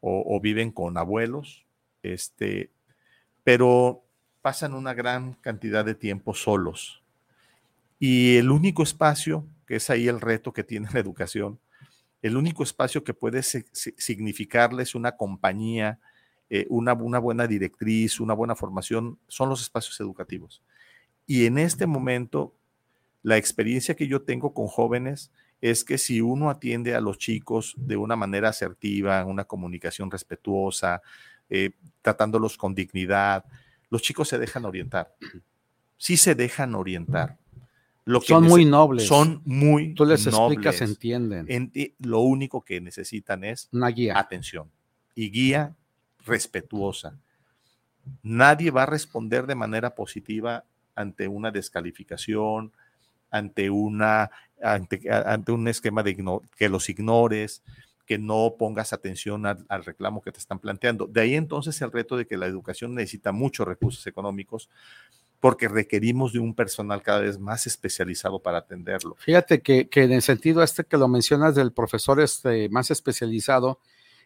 [0.00, 1.65] o viven con abuelos,
[2.14, 2.70] este,
[3.44, 4.04] pero
[4.42, 7.02] pasan una gran cantidad de tiempo solos.
[7.98, 11.58] Y el único espacio, que es ahí el reto que tiene la educación,
[12.22, 16.00] el único espacio que puede si- si- significarles una compañía,
[16.50, 20.62] eh, una, una buena directriz, una buena formación, son los espacios educativos.
[21.26, 22.54] Y en este momento,
[23.22, 27.74] la experiencia que yo tengo con jóvenes es que si uno atiende a los chicos
[27.76, 31.02] de una manera asertiva, una comunicación respetuosa,
[31.50, 31.70] eh,
[32.02, 33.44] tratándolos con dignidad,
[33.90, 35.14] los chicos se dejan orientar.
[35.96, 37.38] Sí se dejan orientar.
[38.04, 39.06] Lo que Son muy nobles.
[39.06, 40.80] Son muy Tú les explicas, nobles.
[40.82, 41.46] entienden.
[41.48, 44.18] Enti- lo único que necesitan es Una guía.
[44.18, 44.70] atención
[45.14, 45.74] y guía
[46.24, 47.18] respetuosa.
[48.22, 52.72] Nadie va a responder de manera positiva ante una descalificación,
[53.30, 54.30] ante una
[54.62, 56.16] ante, ante un esquema de
[56.56, 57.62] que los ignores,
[58.06, 61.06] que no pongas atención al, reclamo que te están planteando.
[61.06, 64.70] De ahí entonces el reto de que la educación necesita muchos recursos económicos
[65.40, 69.16] porque requerimos de un personal cada vez más especializado para atenderlo.
[69.18, 73.80] Fíjate que, que en el sentido este que lo mencionas del profesor este, más especializado,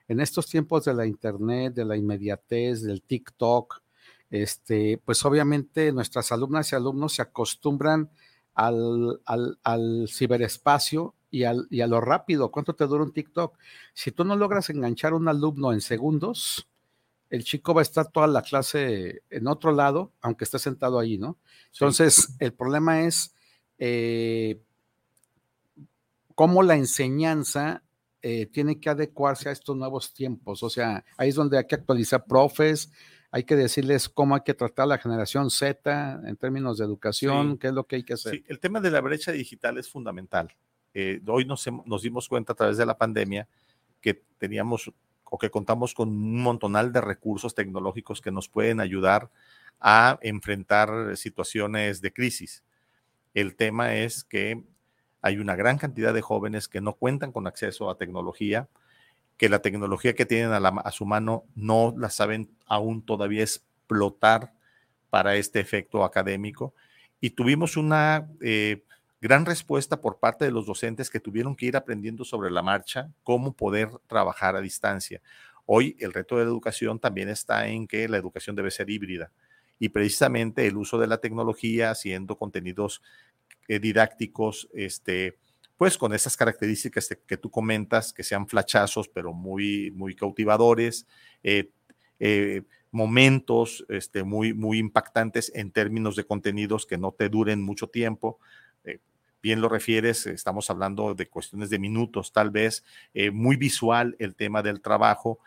[0.06, 3.82] en estos tiempos de la internet, de la inmediatez, del TikTok,
[4.30, 8.10] este, pues obviamente nuestras alumnas y alumnos se acostumbran
[8.54, 12.50] al, al, al ciberespacio y, al, y, a lo rápido.
[12.50, 13.56] ¿Cuánto te dura un TikTok?
[13.92, 16.68] Si tú no logras enganchar a un alumno en segundos,
[17.30, 21.16] el chico va a estar toda la clase en otro lado, aunque esté sentado ahí,
[21.16, 21.38] ¿no?
[21.72, 22.36] Entonces, sí.
[22.40, 23.34] el problema es
[23.78, 24.60] eh,
[26.34, 27.84] cómo la enseñanza
[28.22, 30.62] eh, tiene que adecuarse a estos nuevos tiempos.
[30.62, 32.90] O sea, ahí es donde hay que actualizar profes,
[33.30, 37.52] hay que decirles cómo hay que tratar a la generación Z en términos de educación,
[37.52, 37.58] sí.
[37.58, 38.34] qué es lo que hay que hacer.
[38.34, 40.54] Sí, el tema de la brecha digital es fundamental.
[40.94, 43.48] Eh, hoy nos, nos dimos cuenta a través de la pandemia
[44.00, 44.92] que teníamos
[45.24, 49.30] o que contamos con un montonal de recursos tecnológicos que nos pueden ayudar
[49.78, 52.64] a enfrentar situaciones de crisis.
[53.32, 54.62] El tema es que
[55.22, 58.68] hay una gran cantidad de jóvenes que no cuentan con acceso a tecnología,
[59.36, 63.42] que la tecnología que tienen a, la, a su mano no la saben aún todavía
[63.42, 64.52] explotar
[65.10, 66.74] para este efecto académico.
[67.20, 68.84] Y tuvimos una eh,
[69.20, 73.10] gran respuesta por parte de los docentes que tuvieron que ir aprendiendo sobre la marcha
[73.22, 75.20] cómo poder trabajar a distancia.
[75.66, 79.32] Hoy el reto de la educación también está en que la educación debe ser híbrida
[79.78, 83.02] y precisamente el uso de la tecnología haciendo contenidos
[83.68, 85.38] eh, didácticos, este,
[85.76, 91.06] pues con esas características que, tú comentas, que sean flachazos, pero muy, muy cautivadores,
[91.42, 91.70] eh,
[92.18, 97.88] eh, momentos este, muy, muy impactantes en términos de contenidos que no te duren mucho
[97.88, 98.38] tiempo,
[98.84, 98.98] eh,
[99.42, 104.34] bien lo refieres, estamos hablando de cuestiones de minutos, tal vez, eh, muy visual el
[104.34, 105.38] tema del trabajo,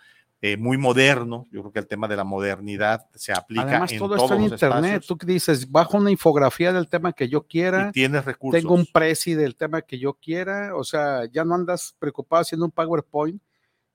[0.45, 3.99] eh, muy moderno, yo creo que el tema de la modernidad se aplica Además, en
[3.99, 5.17] todo todos está en los internet, espacios.
[5.17, 8.59] tú dices, bajo una infografía del tema que yo quiera, y tienes recursos.
[8.59, 12.65] tengo un presi del tema que yo quiera, o sea, ya no andas preocupado haciendo
[12.65, 13.41] un PowerPoint,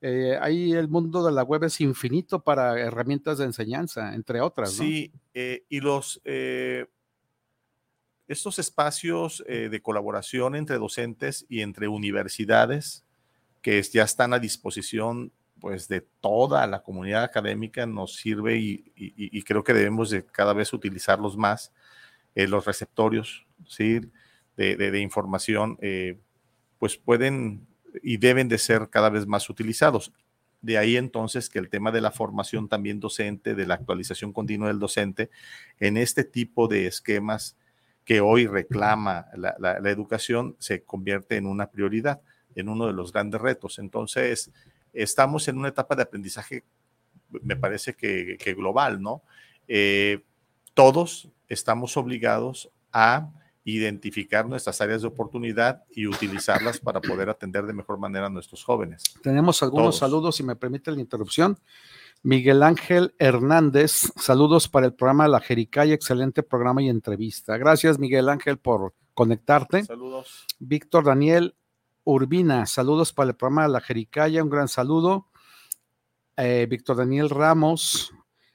[0.00, 4.70] eh, ahí el mundo de la web es infinito para herramientas de enseñanza, entre otras.
[4.78, 4.84] ¿no?
[4.84, 6.22] Sí, eh, y los
[8.28, 13.04] estos espacios eh, de colaboración entre docentes y entre universidades
[13.62, 19.12] que ya están a disposición pues de toda la comunidad académica nos sirve y, y,
[19.16, 21.72] y creo que debemos de cada vez utilizarlos más,
[22.34, 24.00] eh, los receptorios ¿sí?
[24.56, 26.18] de, de, de información, eh,
[26.78, 27.66] pues pueden
[28.02, 30.12] y deben de ser cada vez más utilizados.
[30.60, 34.68] De ahí entonces que el tema de la formación también docente, de la actualización continua
[34.68, 35.30] del docente,
[35.80, 37.56] en este tipo de esquemas
[38.08, 42.22] que hoy reclama la, la, la educación, se convierte en una prioridad,
[42.54, 43.78] en uno de los grandes retos.
[43.78, 44.50] Entonces,
[44.94, 46.64] estamos en una etapa de aprendizaje,
[47.42, 49.20] me parece que, que global, ¿no?
[49.66, 50.24] Eh,
[50.72, 53.30] todos estamos obligados a
[53.62, 58.64] identificar nuestras áreas de oportunidad y utilizarlas para poder atender de mejor manera a nuestros
[58.64, 59.02] jóvenes.
[59.22, 59.98] Tenemos algunos Todos.
[59.98, 61.58] saludos, si me permite la interrupción.
[62.22, 67.56] Miguel Ángel Hernández, saludos para el programa La Jericaya, excelente programa y entrevista.
[67.56, 69.84] Gracias, Miguel Ángel, por conectarte.
[69.84, 70.46] Saludos.
[70.58, 71.54] Víctor Daniel
[72.04, 75.28] Urbina, saludos para el programa La Jericaya, un gran saludo.
[76.36, 78.12] Eh, Víctor Daniel Ramos,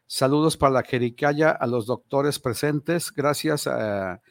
[0.08, 3.12] saludos para la Jericaya a los doctores presentes.
[3.12, 4.22] Gracias a.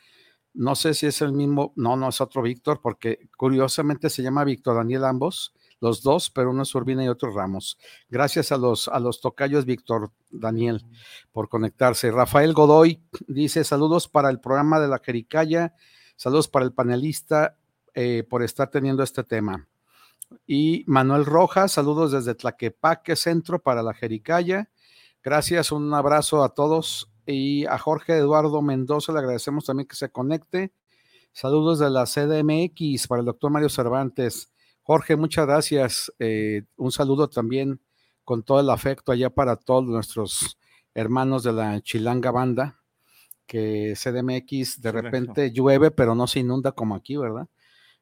[0.55, 4.45] No sé si es el mismo, no, no es otro Víctor, porque curiosamente se llama
[4.45, 7.77] Víctor Daniel ambos, los dos, pero uno es Urbina y otro Ramos.
[8.09, 10.87] Gracias a los, a los tocayos Víctor Daniel
[11.33, 12.13] por conectarse.
[12.13, 15.75] Rafael Godoy dice saludos para el programa de la Jericaya,
[16.15, 17.57] saludos para el panelista
[17.95, 19.69] eh, por estar teniendo este tema.
[20.47, 24.71] Y Manuel Rojas, saludos desde Tlaquepaque Centro para la Jericaya.
[25.21, 30.11] Gracias, un abrazo a todos y a Jorge Eduardo Mendoza le agradecemos también que se
[30.11, 30.73] conecte.
[31.33, 34.52] Saludos de la CDMX para el doctor Mario Cervantes.
[34.83, 36.13] Jorge, muchas gracias.
[36.19, 37.81] Eh, un saludo también
[38.25, 40.59] con todo el afecto allá para todos nuestros
[40.95, 42.81] hermanos de la Chilanga Banda,
[43.47, 47.49] que CDMX de repente llueve, pero no se inunda como aquí, ¿verdad?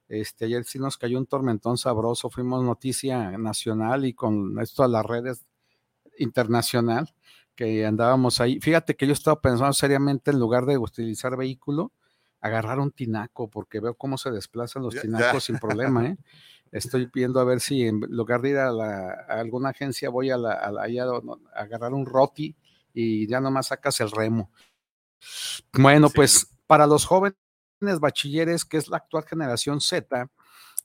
[0.09, 4.89] Este, ayer sí nos cayó un tormentón sabroso, fuimos noticia nacional y con esto a
[4.89, 5.47] las redes
[6.19, 7.15] internacional
[7.55, 8.59] que andábamos ahí.
[8.61, 11.93] Fíjate que yo estaba pensando seriamente en lugar de utilizar vehículo,
[12.41, 16.17] agarrar un tinaco, porque veo cómo se desplazan los tinacos sin problema, ¿eh?
[16.73, 20.31] Estoy viendo a ver si en lugar de ir a, la, a alguna agencia voy
[20.31, 22.55] a, la, a, la, a, agarrar un roti
[22.93, 24.51] y ya nomás sacas el remo.
[25.73, 26.15] Bueno, sí.
[26.15, 27.37] pues para los jóvenes
[28.01, 30.29] bachilleres, que es la actual generación Z,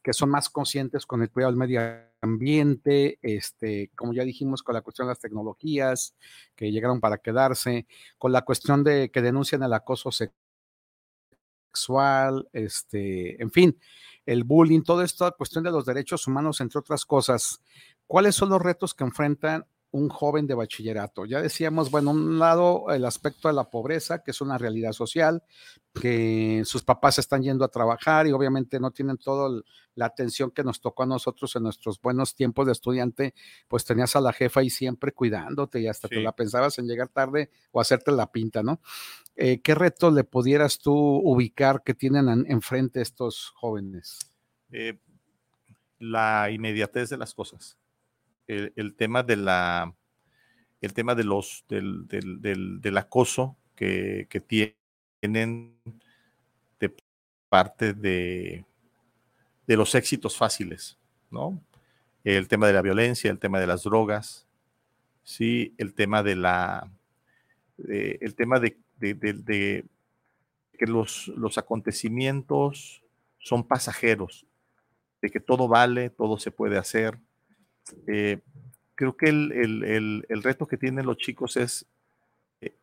[0.06, 1.82] que son más conscientes con el cuidado del medio
[2.22, 6.16] ambiente, este, como ya dijimos, con la cuestión de las tecnologías
[6.56, 10.45] que llegaron para quedarse, con la cuestión de que denuncian el acoso sexual,
[12.54, 13.80] este, en fin,
[14.26, 17.62] el bullying, toda esta cuestión de los derechos humanos, entre otras cosas.
[18.08, 21.26] ¿Cuáles son los retos que enfrentan un joven de bachillerato.
[21.26, 25.42] Ya decíamos, bueno, un lado el aspecto de la pobreza, que es una realidad social,
[25.94, 29.62] que sus papás están yendo a trabajar y obviamente no tienen toda
[29.94, 33.34] la atención que nos tocó a nosotros en nuestros buenos tiempos de estudiante,
[33.70, 37.08] pues tenías a la jefa ahí siempre cuidándote y hasta te la pensabas en llegar
[37.08, 38.82] tarde o hacerte la pinta, ¿no?
[39.38, 44.20] Eh, ¿Qué retos le pudieras tú ubicar que tienen enfrente estos jóvenes?
[44.72, 45.00] Eh,
[46.00, 47.78] la inmediatez de las cosas
[48.48, 49.94] el, tema de la
[50.82, 55.80] el tema de los del, del, acoso que, que, tienen
[56.80, 56.96] de
[57.50, 58.66] parte de,
[59.66, 61.00] de los éxitos fáciles,
[61.32, 61.62] ¿no?
[62.24, 64.48] El tema de la violencia, el tema de las drogas,
[65.24, 66.92] sí, el tema de la
[67.78, 69.86] el tema de, de
[70.76, 73.04] que los, los acontecimientos
[73.40, 74.46] son pasajeros,
[75.22, 77.20] de que todo vale, todo se puede hacer,
[78.08, 78.40] eh,
[78.96, 81.86] creo que el, reto que tienen los chicos es
[82.62, 82.76] eh,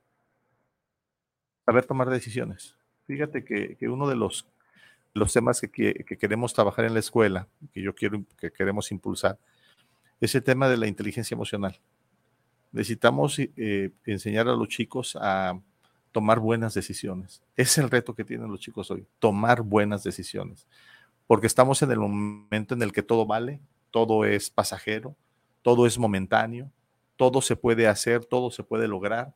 [1.65, 2.77] saber tomar decisiones.
[3.07, 4.47] Fíjate que, uno de los,
[5.15, 9.38] los temas que, queremos trabajar en la escuela, que yo quiero, que queremos impulsar,
[10.21, 11.81] es el tema de la inteligencia emocional.
[12.71, 15.61] Necesitamos eh, enseñar a los chicos a
[16.12, 17.43] tomar buenas decisiones.
[17.57, 20.67] Es el reto que tienen los chicos hoy, tomar buenas decisiones.
[21.27, 23.61] Porque estamos en el momento en el que todo vale,
[23.92, 25.14] todo es pasajero,
[25.62, 26.72] todo es momentáneo,
[27.16, 29.33] todo se puede hacer, todo se puede lograr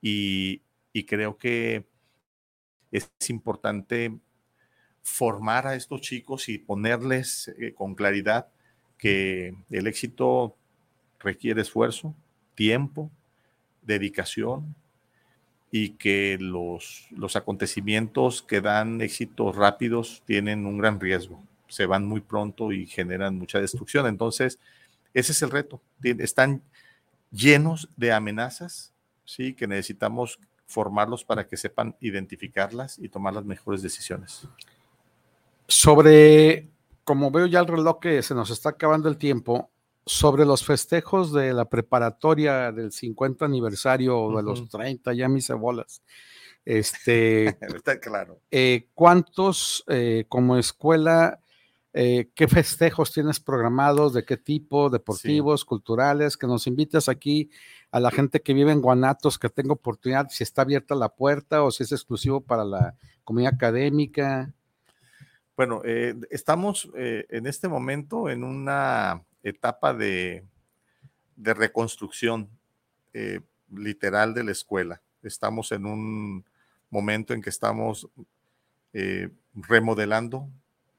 [0.00, 0.62] y,
[1.06, 1.84] creo que
[2.90, 4.18] es importante
[5.02, 8.48] formar a estos chicos y ponerles eh, con claridad
[8.96, 10.56] que el éxito
[11.20, 12.14] requiere esfuerzo,
[12.54, 13.10] tiempo,
[13.82, 14.74] dedicación
[15.70, 22.06] y que los, los acontecimientos que dan éxitos rápidos tienen un gran riesgo se van
[22.06, 24.06] muy pronto y generan mucha destrucción.
[24.06, 24.58] Entonces,
[25.14, 25.80] ese es el reto.
[26.02, 26.62] Están
[27.30, 28.92] llenos de amenazas,
[29.24, 29.54] ¿sí?
[29.54, 34.48] Que necesitamos formarlos para que sepan identificarlas y tomar las mejores decisiones.
[35.68, 36.68] Sobre,
[37.04, 39.70] como veo ya el reloj que se nos está acabando el tiempo,
[40.04, 45.46] sobre los festejos de la preparatoria del 50 aniversario o de los 30, ya mis
[45.46, 46.02] cebolas.
[46.66, 48.40] Este, Está claro.
[48.50, 51.38] Eh, ¿Cuántos eh, como escuela
[51.98, 54.12] eh, ¿Qué festejos tienes programados?
[54.12, 54.90] ¿De qué tipo?
[54.90, 56.36] ¿Deportivos, culturales?
[56.36, 57.48] Que nos invites aquí
[57.90, 61.62] a la gente que vive en Guanatos, que tenga oportunidad, si está abierta la puerta
[61.62, 64.52] o si es exclusivo para la comunidad académica.
[65.56, 70.44] Bueno, eh, estamos eh, en este momento en una etapa de,
[71.34, 72.50] de reconstrucción
[73.74, 75.00] literal de la escuela.
[75.22, 76.44] Estamos en un
[76.90, 78.06] momento en que estamos
[79.54, 80.50] remodelando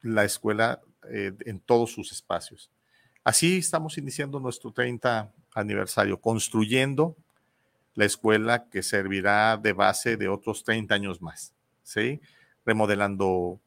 [0.07, 2.71] la escuela eh, en todos sus espacios.
[3.23, 7.15] Así estamos iniciando nuestro 30 aniversario, construyendo
[7.93, 12.21] la escuela que servirá de base de otros 30 años más, ¿sí?
[12.65, 13.59] Remodelando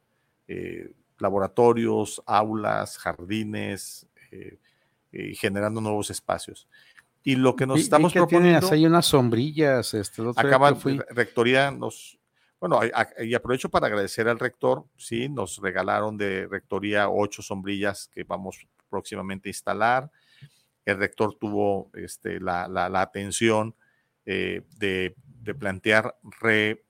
[0.47, 4.59] eh, laboratorios, aulas, jardines, eh,
[5.35, 6.69] generando nuevos espacios.
[7.23, 8.71] Y lo que nos estamos proponiendo...
[8.71, 9.93] hay unas sombrillas.
[9.95, 10.77] Este, acaba,
[11.11, 12.20] Rectoría nos,
[12.61, 12.81] bueno,
[13.19, 18.69] y aprovecho para agradecer al rector, sí, nos regalaron de rectoría ocho sombrillas que vamos
[18.91, 20.11] próximamente a instalar.
[20.85, 22.67] El rector tuvo este, la,
[23.01, 23.75] atención
[24.27, 25.17] eh, de,
[25.59, 26.85] plantear re,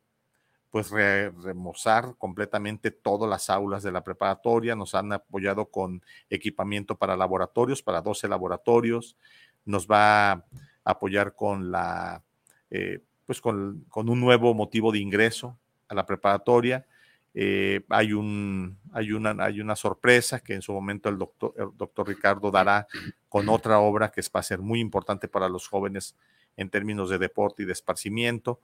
[0.70, 4.74] pues remozar completamente todas las aulas de la preparatoria.
[4.74, 9.16] Nos han apoyado con equipamiento para laboratorios, para 12 laboratorios.
[9.64, 10.44] Nos va a
[10.84, 12.24] apoyar con la
[12.70, 15.59] eh, pues con, un nuevo motivo de ingreso
[15.90, 16.86] a la preparatoria.
[17.34, 21.68] Eh, hay, un, hay, una, hay una sorpresa que en su momento el doctor, el
[21.76, 22.88] doctor Ricardo dará
[23.28, 26.16] con otra obra que va a ser muy importante para los jóvenes
[26.56, 28.60] en términos de deporte y de esparcimiento.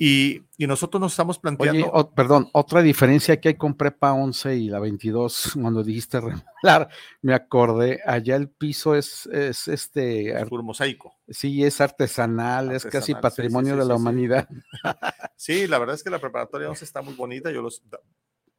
[0.00, 2.12] Y, nosotros nos estamos planteando.
[2.14, 6.88] perdón, otra diferencia que hay con Prepa 11 y la 22, cuando dijiste remodelar,
[7.20, 10.40] me acordé, allá el piso es, es este.
[10.40, 11.16] Es mosaico.
[11.28, 14.48] Sí, es artesanal, es casi patrimonio de la humanidad.
[15.36, 15.66] Sí.
[15.66, 17.50] la verdad es que la preparatoria 11 está muy bonita.
[17.50, 17.82] Yo los.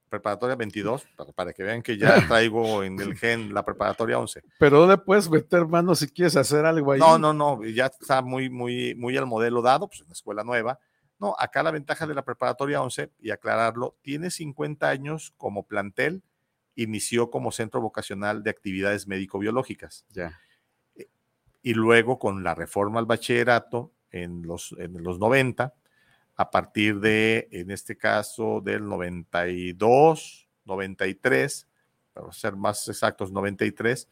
[0.10, 4.42] Preparatoria 22, para, que vean que ya traigo en el gen la preparatoria 11.
[4.58, 7.00] Pero le puedes meter mano si quieres hacer algo ahí.
[7.00, 10.44] No, no, no, ya está muy, muy, muy el modelo dado, pues en la escuela
[10.44, 10.80] nueva
[11.20, 16.24] No, acá la ventaja de la preparatoria 11, y aclararlo, tiene 50 años como plantel,
[16.76, 20.06] inició como centro vocacional de actividades médico-biológicas.
[20.10, 20.40] Ya.
[21.62, 25.74] Y luego con la reforma al bachillerato en los, en los 90,
[26.36, 31.68] a partir de, en este caso, del 92, 93,
[32.14, 34.08] para ser más exactos, 93,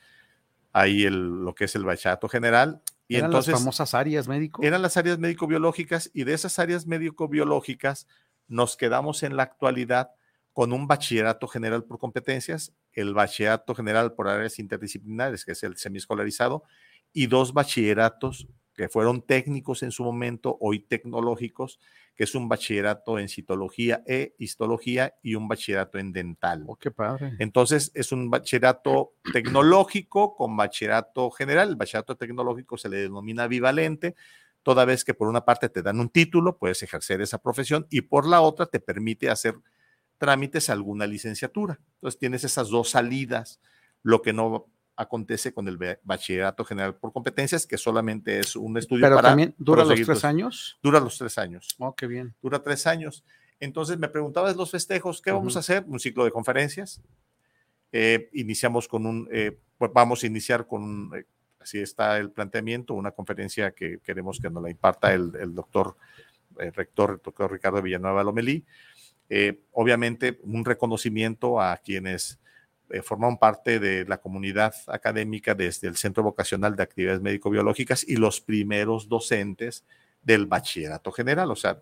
[0.74, 2.82] ahí el, lo que es el bachillerato general.
[3.08, 4.62] Y ¿Eran entonces, las famosas áreas médico?
[4.64, 8.08] eran las áreas médico-biológicas y de esas áreas médico-biológicas
[8.48, 10.12] nos quedamos en la actualidad
[10.54, 15.78] con un bachillerato general por competencias, el bachillerato general por áreas interdisciplinares, que es el
[15.78, 16.64] semiescolarizado,
[17.14, 18.48] y dos bachilleratos
[18.78, 21.80] que fueron técnicos en su momento, hoy tecnológicos,
[22.16, 26.64] que es un bachillerato en citología e histología y un bachillerato en dental.
[26.68, 27.34] Oh, qué padre.
[27.40, 31.70] Entonces, es un bachillerato tecnológico con bachillerato general.
[31.70, 34.16] El bachillerato tecnológico se le denomina bivalente,
[34.62, 38.02] toda vez que por una parte te dan un título, puedes ejercer esa profesión, y
[38.02, 39.56] por la otra te permite hacer
[40.20, 41.80] trámites a alguna licenciatura.
[41.96, 43.60] Entonces, tienes esas dos salidas,
[44.04, 44.68] lo que no
[44.98, 49.30] acontece con el ba- bachillerato general por competencias, que solamente es un estudio Pero para
[49.30, 50.78] también dura los tres años.
[50.84, 52.34] Dura los tres años Oh, qué bien.
[52.42, 53.24] dura tres años.
[53.60, 55.60] Entonces me preguntabas los festejos, ¿qué vamos Ujú.
[55.60, 55.86] a hacer?
[55.88, 57.02] Un ciclo de conferencias.
[57.92, 61.26] Eh, iniciamos con un, eh, pues vamos a iniciar con, un, eh,
[61.60, 65.96] así está el planteamiento, una conferencia que queremos que nos la imparta el, el doctor
[66.60, 68.66] eh, rector, el doctor Ricardo Villanueva Lomelí.
[69.30, 72.40] Eh, obviamente un reconocimiento a quienes
[72.90, 78.16] eh, forman parte de la comunidad académica desde el Centro Vocacional de Actividades Médico-Biológicas y
[78.16, 79.84] los primeros docentes
[80.22, 81.52] del bachillerato general.
[81.52, 81.82] O sea,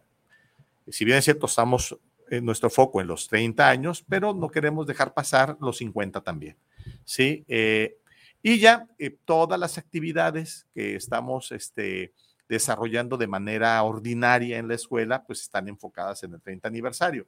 [0.87, 1.97] si bien es cierto, estamos
[2.29, 6.55] en nuestro foco en los 30 años, pero no queremos dejar pasar los 50 también.
[7.03, 7.45] ¿sí?
[7.47, 7.97] Eh,
[8.41, 12.13] y ya eh, todas las actividades que estamos este,
[12.47, 17.25] desarrollando de manera ordinaria en la escuela, pues están enfocadas en el 30 aniversario.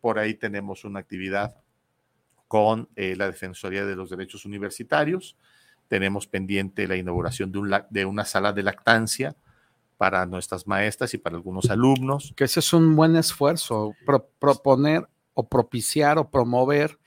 [0.00, 1.56] Por ahí tenemos una actividad
[2.48, 5.36] con eh, la Defensoría de los Derechos Universitarios.
[5.88, 9.36] Tenemos pendiente la inauguración de, un de una sala de lactancia
[9.96, 12.32] para nuestras maestras y para algunos alumnos.
[12.36, 16.98] Que ese es un buen esfuerzo, pro- proponer o propiciar o promover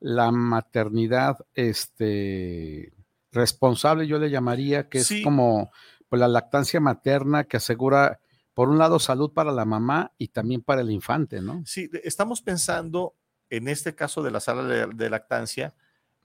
[0.00, 2.92] la maternidad este,
[3.30, 5.18] responsable, yo le llamaría, que Sí.
[5.18, 5.70] es como
[6.08, 8.20] pues, la lactancia materna que asegura,
[8.54, 11.62] por un lado, salud para la mamá y también para el infante, ¿no?
[11.64, 13.14] Sí, estamos pensando
[13.56, 15.74] en este caso de la sala de, de lactancia,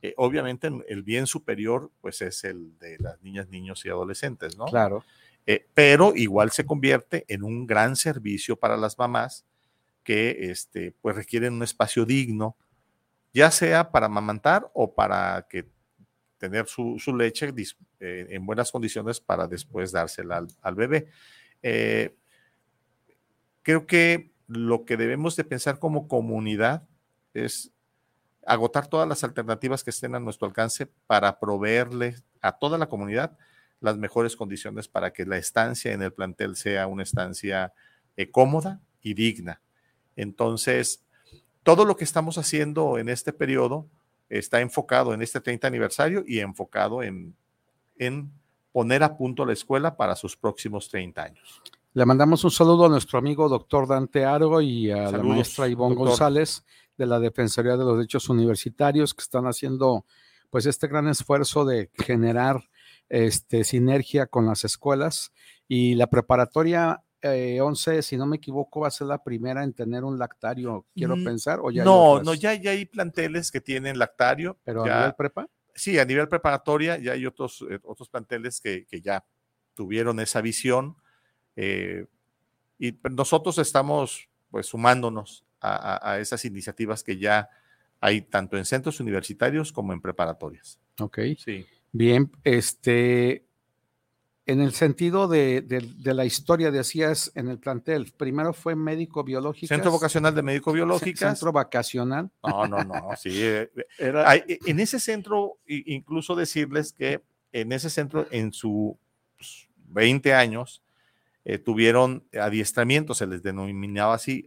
[0.01, 4.57] eh, obviamente en- el bien superior pues es el de las niñas, niños y adolescentes,
[4.57, 4.65] ¿no?
[4.65, 5.03] Claro.
[5.45, 9.45] Eh, pero igual se convierte en un gran servicio para las mamás
[10.03, 12.55] que este, pues requieren un espacio digno,
[13.33, 15.67] ya sea para amamantar o para que
[16.37, 17.51] tener su, su leche
[17.99, 21.07] eh, en buenas condiciones para después dársela al, al bebé.
[21.63, 22.15] Eh,
[23.63, 26.87] creo que lo que debemos de pensar como comunidad
[27.33, 27.71] es
[28.45, 33.37] agotar todas las alternativas que estén a nuestro alcance para proveerle a toda la comunidad
[33.79, 37.73] las mejores condiciones para que la estancia en el plantel sea una estancia
[38.15, 39.61] eh, cómoda y digna.
[40.15, 41.03] Entonces,
[41.63, 43.87] todo lo que estamos haciendo en este periodo
[44.29, 47.35] está enfocado en este 30 aniversario y enfocado en,
[47.97, 48.31] en
[48.71, 51.61] poner a punto la escuela para sus próximos 30 años.
[51.93, 55.95] Le mandamos un saludo a nuestro amigo doctor Dante Aro y a la maestra Ivonne
[55.95, 56.09] doctor.
[56.09, 56.63] González
[56.97, 60.05] de la Defensoría de los Derechos Universitarios que están haciendo
[60.49, 62.69] pues este gran esfuerzo de generar
[63.09, 65.31] este, sinergia con las escuelas
[65.67, 69.73] y la preparatoria eh, 11, si no me equivoco, va a ser la primera en
[69.73, 73.59] tener un lactario, quiero Mm, pensar, o ya no, no, ya, ya hay planteles que
[73.59, 74.57] tienen lactario.
[74.63, 75.47] pero a nivel prepa.
[75.73, 79.25] Sí, a nivel preparatoria ya hay otros, eh, otros planteles que, que ya
[79.73, 80.95] tuvieron esa visión
[81.55, 82.05] eh,
[82.79, 87.49] y nosotros estamos pues sumándonos a, esas iniciativas que ya
[87.99, 90.79] hay tanto en centros universitarios como en preparatorias.
[90.99, 91.19] Ok.
[91.37, 91.65] Sí.
[91.91, 93.45] Bien, este,
[94.45, 99.23] en el sentido de, de- de la historia, decías en el plantel, primero fue médico
[99.23, 99.67] biológico.
[99.67, 101.19] Centro Vocacional de Médico Biológicas.
[101.31, 102.29] Centro vacacional.
[102.43, 103.29] No, no, no, sí.
[103.33, 108.93] eh, Era, Hay- e, en ese centro, incluso decirles que en ese centro, en sus
[109.89, 110.81] 20 años,
[111.49, 114.45] eh, tuvieron adiestramiento, se les denominaba así,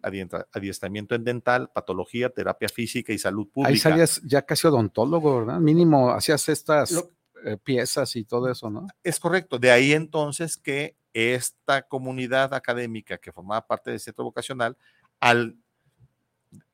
[0.53, 3.71] adiestramiento en dental, patología, terapia física y salud pública.
[3.73, 5.61] ahí salías ya casi odontólogo, ¿verdad?
[5.61, 7.11] Mínimo hacías estas Lo-
[7.47, 8.87] eh, piezas y todo eso, ¿no?
[9.03, 9.59] Es correcto.
[9.59, 14.77] De ahí entonces que esta comunidad académica que formaba parte del centro vocacional,
[15.21, 15.57] al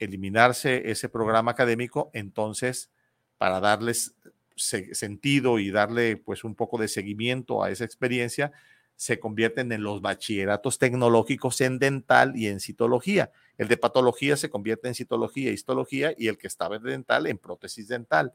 [0.01, 2.91] eliminarse ese programa académico, entonces
[3.39, 4.16] para darles
[4.57, 8.51] se- sentido y darle pues un poco de seguimiento a esa experiencia,
[8.97, 13.30] se convierten en los bachilleratos tecnológicos en dental y en citología.
[13.59, 17.26] El de patología se convierte en citología y histología y el que estaba en dental
[17.26, 18.34] en prótesis dental.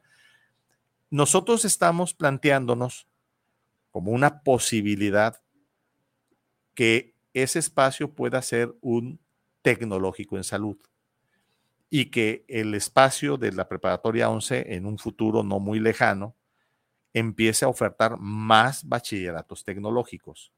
[1.10, 3.08] Nosotros estamos planteándonos
[3.90, 5.42] como una posibilidad
[6.74, 9.20] que ese espacio pueda ser un
[9.62, 10.78] tecnológico en salud
[11.90, 16.36] y que el espacio de la preparatoria 11 en un futuro no muy lejano
[17.14, 20.52] empiece a ofertar más bachilleratos tecnológicos.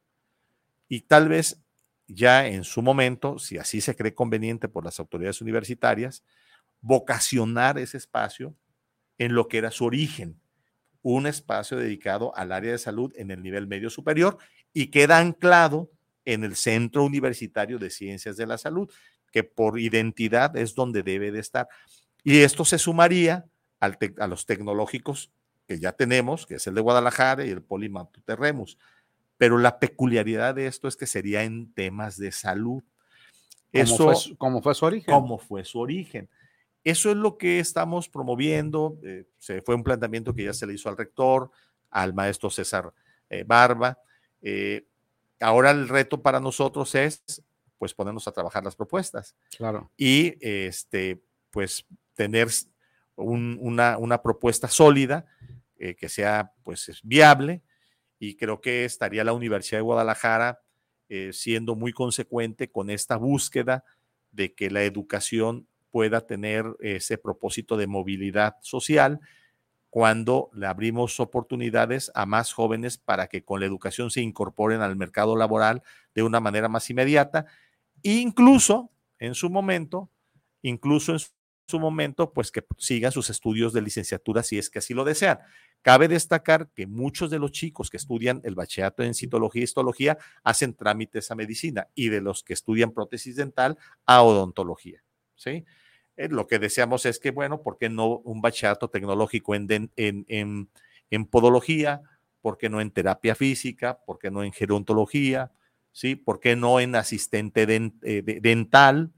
[0.88, 1.60] Y tal vez
[2.06, 6.22] ya en su momento, si así se cree conveniente por las autoridades universitarias,
[6.80, 8.54] vocacionar ese espacio
[9.18, 10.40] en lo que era su origen,
[11.02, 14.38] un espacio dedicado al área de salud en el nivel medio superior
[14.72, 15.90] y queda anclado
[16.24, 18.90] en el Centro Universitario de Ciencias de la Salud,
[19.30, 21.68] que por identidad es donde debe de estar.
[22.22, 23.46] Y esto se sumaría
[23.80, 25.30] a los tecnológicos
[25.66, 28.78] que ya tenemos, que es el de Guadalajara y el Polimaputerremus.
[29.36, 32.82] Pero la peculiaridad de esto es que sería en temas de salud.
[33.72, 35.12] Eso, ¿Cómo fue, su origen?
[35.12, 36.28] ¿Cómo fue su origen?
[36.84, 38.98] Eso es lo que estamos promoviendo.
[39.02, 41.50] Eh, se fue un planteamiento que ya se le hizo al rector,
[41.90, 42.92] al maestro César
[43.30, 43.98] eh, Barba.
[44.42, 44.86] Eh,
[45.40, 47.42] ahora el reto para nosotros es,
[47.78, 49.34] pues, ponernos a trabajar las propuestas.
[49.56, 49.90] Claro.
[49.96, 51.84] Y, este, pues,
[52.14, 52.48] tener
[53.16, 55.26] una, una propuesta sólida
[55.78, 57.62] eh, que sea pues viable
[58.18, 60.60] y creo que estaría la Universidad de Guadalajara
[61.08, 63.84] eh, siendo muy consecuente con esta búsqueda
[64.32, 69.20] de que la educación pueda tener ese propósito de movilidad social
[69.90, 74.96] cuando le abrimos oportunidades a más jóvenes para que con la educación se incorporen al
[74.96, 75.84] mercado laboral
[76.16, 77.46] de una manera más inmediata,
[78.02, 80.10] incluso en su momento,
[80.62, 81.20] incluso en
[81.66, 85.38] su momento, pues que sigan sus estudios de licenciatura si es que así lo desean.
[85.82, 90.18] Cabe destacar que muchos de los chicos que estudian el bachillerato en citología y histología
[90.42, 95.02] hacen trámites a medicina y de los que estudian prótesis dental a odontología.
[95.34, 95.64] ¿sí?
[96.16, 100.70] Eh, lo que deseamos es que, bueno, ¿por qué no un bachillerato tecnológico en, en,
[101.10, 102.02] en, podología?
[102.40, 103.98] ¿Por qué no en terapia física?
[104.06, 105.52] ¿Por qué no en gerontología?
[105.92, 106.14] ¿Sí?
[106.14, 107.66] ¿Por qué no en asistente
[108.02, 109.12] eh, dental?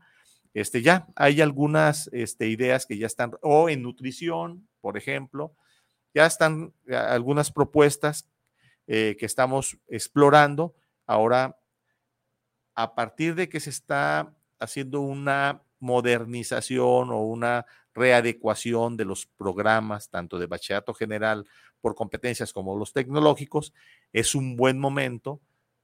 [0.57, 5.55] Este, ya hay algunas este, ideas que ya están, o en nutrición, por ejemplo,
[6.15, 8.27] ya están eh, algunas propuestas
[8.87, 10.75] eh, que estamos explorando.
[11.07, 11.59] Ahora,
[12.75, 20.09] a partir de que se está haciendo una modernización o una readecuación de los programas,
[20.09, 21.47] tanto de bachillerato general
[21.83, 23.75] por competencias como los tecnológicos,
[24.11, 25.39] es un buen momento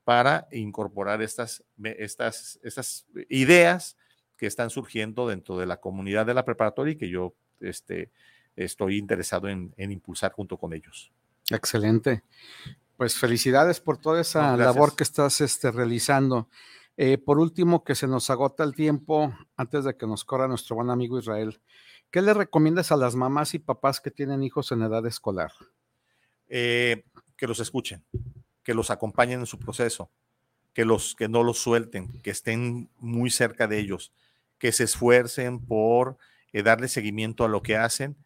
[0.05, 3.99] para incorporar estas, estas, estas ideas
[4.43, 8.11] que están surgiendo dentro de la comunidad de la preparatoria y que yo este,
[8.57, 11.13] estoy interesado en, impulsar junto con ellos.
[11.49, 12.25] Excelente.
[12.97, 16.49] Pues felicidades por toda esa labor que estás este, realizando.
[16.97, 20.75] Eh, por último, que se nos agota el tiempo antes de que nos corra nuestro
[20.75, 21.61] buen amigo Israel.
[22.11, 25.53] ¿Qué le recomiendas a las mamás y papás que tienen hijos en edad escolar?
[26.49, 27.05] Eh,
[27.37, 28.05] que los escuchen,
[28.65, 30.11] que los acompañen en su proceso,
[30.73, 34.13] que, los, que no los suelten, que estén muy cerca de ellos,
[34.63, 36.19] que se esfuercen por
[36.53, 38.17] eh, darle seguimiento a lo que hacen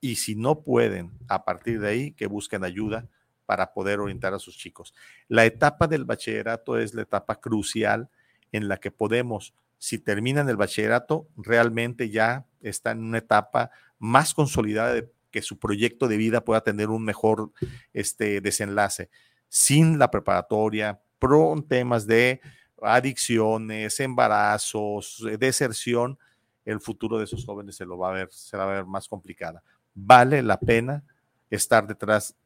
[0.00, 3.10] y si no pueden, a partir de ahí, que busquen ayuda
[3.44, 4.94] para poder orientar a sus chicos.
[5.28, 8.08] La etapa del bachillerato es la etapa crucial
[8.52, 14.32] en la que podemos, si terminan el bachillerato, realmente ya están en una etapa más
[14.32, 17.52] consolidada de que su proyecto de vida pueda tener un mejor
[17.92, 19.10] este, desenlace.
[19.50, 22.40] Sin la preparatoria, pro temas de
[22.82, 26.18] adicciones, embarazos, eh, deserción,
[26.64, 29.62] el futuro de esos jóvenes se lo va a ver, se ver más complicada.
[29.94, 31.04] Vale la pena
[31.50, 32.36] estar detrás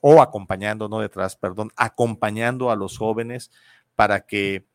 [0.00, 3.50] o acompañando, no detrás, perdón, acompañando a los jóvenes
[3.94, 4.66] para que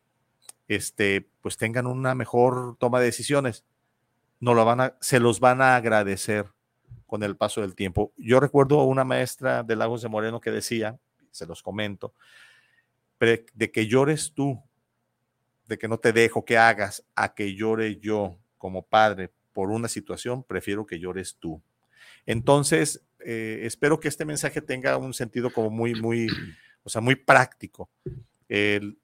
[0.67, 3.65] este, pues tengan una mejor toma de decisiones.
[4.39, 6.47] No lo van a, se los van a agradecer
[7.05, 8.13] con el paso del tiempo.
[8.17, 10.99] Yo recuerdo una maestra de Lagos de Moreno que decía,
[11.31, 12.13] se los comento,
[13.19, 14.61] de que llores tú
[15.67, 19.87] de que no te dejo que hagas a que llore yo como padre por una
[19.87, 21.61] situación, prefiero que llores tú.
[22.25, 26.27] Entonces, eh, espero que este mensaje tenga un sentido como muy, muy,
[26.83, 27.89] o sea, muy práctico.
[28.47, 28.97] en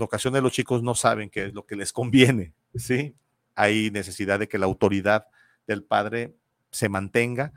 [0.00, 3.14] ocasiones los chicos no saben qué es lo que les conviene, ¿sí?
[3.54, 5.26] Hay necesidad de que la autoridad
[5.66, 6.34] del padre
[6.70, 7.52] se mantenga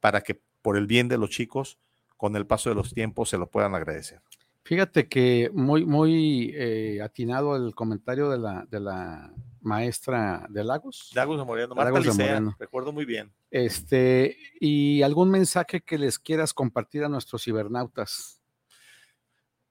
[0.00, 1.78] para que por el bien de los chicos,
[2.16, 4.20] con el paso de los tiempos, se lo puedan agradecer.
[4.64, 11.10] Fíjate que muy, muy eh, atinado el comentario de la, de la maestra de Lagos.
[11.14, 12.56] Lagos de Moreno, Marta Lagos de Moreno.
[12.58, 13.32] recuerdo muy bien.
[13.50, 18.40] Este, y algún mensaje que les quieras compartir a nuestros cibernautas.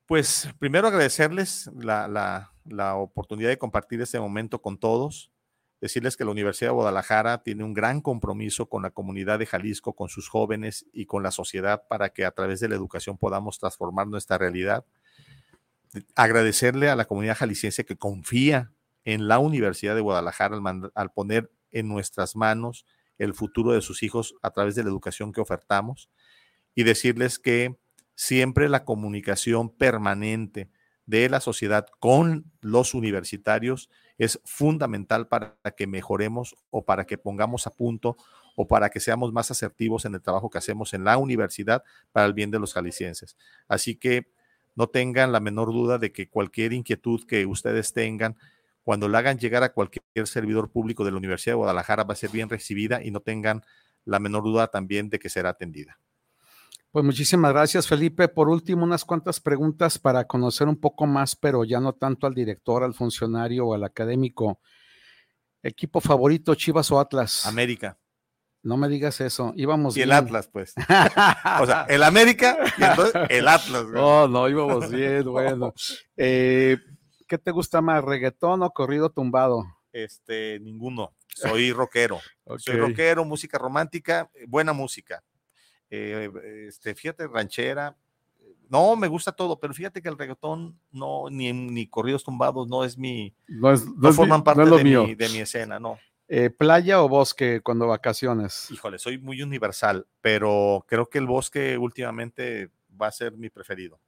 [0.06, 5.32] Pues primero agradecerles la, la- la oportunidad de compartir este momento con todos,
[5.82, 9.94] decirles que la Universidad de Guadalajara tiene un gran compromiso con la comunidad de Jalisco,
[9.94, 13.58] con sus jóvenes y con la sociedad para que a través de la educación podamos
[13.58, 14.86] transformar nuestra realidad.
[16.16, 18.72] Agradecerle a la comunidad jalisciense que confía
[19.04, 22.86] en la Universidad de Guadalajara al, al poner en nuestras manos
[23.18, 26.10] el futuro de sus hijos a través de la educación que ofertamos
[26.76, 27.76] y decirles que
[28.16, 30.70] siempre la comunicación permanente
[31.08, 33.90] de la sociedad con los universitarios
[34.22, 38.18] es fundamental para que mejoremos o para que pongamos a punto
[38.56, 42.28] o para que seamos más asertivos en el trabajo que hacemos en la universidad para
[42.28, 43.36] el bien de los jaliscienses.
[43.68, 44.28] Así que
[44.76, 48.38] no tengan la menor duda de que cualquier inquietud que ustedes tengan,
[48.84, 52.18] cuando la hagan llegar a cualquier servidor público de la Universidad de Guadalajara, va a
[52.18, 53.64] ser bien recibida y no tengan
[54.06, 55.98] la menor duda también de que será atendida.
[56.92, 58.28] Pues muchísimas gracias, Felipe.
[58.28, 62.34] Por último, unas cuantas preguntas para conocer un poco más, pero ya no tanto al
[62.34, 64.60] director, al funcionario o al académico.
[65.64, 67.46] Equipo favorito, Chivas o Atlas.
[67.46, 67.98] América.
[68.62, 69.54] No me digas eso.
[69.56, 70.12] Íbamos Y el.
[70.12, 70.74] Atlas, pues.
[71.62, 73.84] O sea, el América y entonces el Atlas.
[73.84, 73.96] güey.
[73.96, 75.74] No, no, íbamos bien, bueno.
[76.18, 76.78] Eh,
[77.26, 79.64] ¿Qué te gusta más, reggaetón o corrido tumbado?
[79.94, 81.16] Este, ninguno.
[81.30, 82.20] Soy rockero.
[82.58, 85.24] Soy rockero, música romántica, buena música.
[85.92, 86.32] Eh,
[86.68, 87.96] este, fíjate, ranchera.
[88.70, 92.86] No, me gusta todo, pero fíjate que el reggaetón no, ni, ni corridos tumbados, no
[92.86, 95.04] es mi, No, es, no no es forman parte de, mío.
[95.06, 96.00] mi, de mi escena, no.
[96.30, 98.72] Eh, ¿Playa o bosque cuando vacaciones?
[98.72, 104.00] Híjole, soy muy universal, pero creo que el bosque últimamente va a ser mi preferido.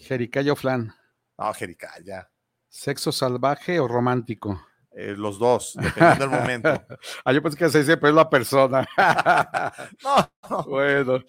[0.00, 0.94] Jericaya o flan.
[1.36, 2.30] No, Jericaya.
[2.70, 4.66] ¿Sexo salvaje o romántico?
[5.00, 6.68] Eh, los dos, dependiendo del momento.
[7.24, 8.84] Ah, yo pensé que se dice, pero es la persona.
[10.02, 10.62] No, no.
[10.64, 11.22] bueno.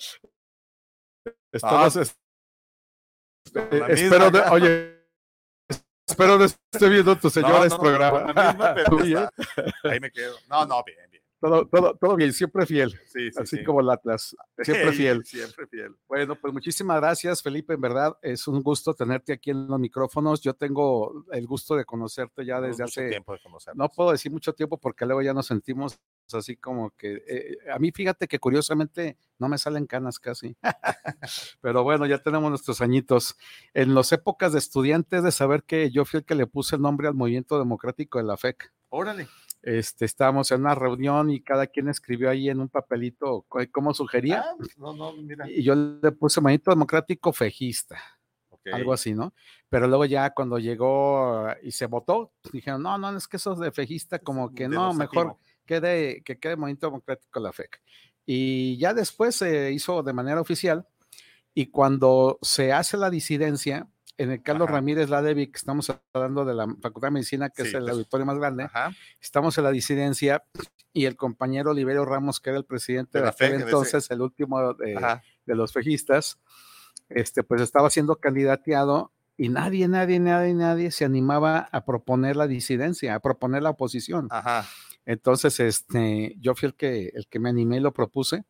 [1.51, 2.17] Estamos, Ah, es-
[3.55, 5.05] eh, espero, de- oye,
[6.07, 8.33] espero no esté viendo tu señores no, no, programa.
[8.33, 8.57] bien,
[8.87, 9.31] está.
[9.83, 10.35] Ahí me quedo.
[10.47, 11.08] No, no, bien.
[11.39, 13.63] Todo, todo, todo bien, siempre fiel, Sí, sí, así sí.
[13.63, 15.25] como el Atlas, siempre fiel.
[15.25, 15.95] Siempre fiel.
[16.07, 17.73] Bueno, pues muchísimas gracias, Felipe.
[17.73, 20.41] En verdad, es un gusto tenerte aquí en los micrófonos.
[20.41, 23.39] Yo tengo el gusto de conocerte ya desde hace, tiempo de
[23.75, 25.99] no puedo decir mucho tiempo porque luego ya nos sentimos
[26.33, 30.55] así como que, eh, a mí fíjate que curiosamente no me salen canas casi.
[31.61, 33.35] Pero bueno, ya tenemos nuestros añitos.
[33.73, 36.81] En las épocas de estudiantes de saber que yo fui el que le puse el
[36.81, 38.71] nombre al movimiento democrático de la FEC.
[38.89, 39.27] Órale.
[39.61, 44.45] Este, estábamos en una reunión y cada quien escribió ahí en un papelito cómo sugería.
[44.47, 45.49] Ah, no, no, mira.
[45.49, 48.01] Y yo le puse movimiento democrático fejista,
[48.49, 48.67] Ok.
[48.71, 49.33] algo así, ¿no?
[49.67, 53.53] Pero luego ya cuando llegó ah, y se votó, dijeron, no, no, es que eso
[53.55, 55.35] de fejista como que no, mejor
[55.65, 57.81] quede, que quede movimiento democrático la FEC.
[58.25, 60.87] Y ya después se hizo de manera oficial
[61.53, 63.89] y cuando se hace la disidencia,
[64.19, 64.75] en el Carlos Ajá.
[64.75, 67.93] Ramírez Ladevi, que estamos hablando de la Facultad de Medicina, que Sí, es el pues,
[67.93, 68.91] auditorio más grande, Ajá.
[69.21, 70.43] estamos en la disidencia
[70.91, 74.73] y el compañero Oliverio Ramos, que era el presidente De la ese- entonces, el último
[74.73, 75.19] de,
[75.55, 76.37] los fejistas,
[77.07, 82.45] este, pues estaba siendo candidateado y nadie, nadie, nadie, nadie se animaba a proponer la
[82.45, 84.27] disidencia, a proponer la oposición.
[84.31, 84.65] Ajá.
[85.05, 88.43] Entonces, este, yo fui el que, el que me animé y lo propuse.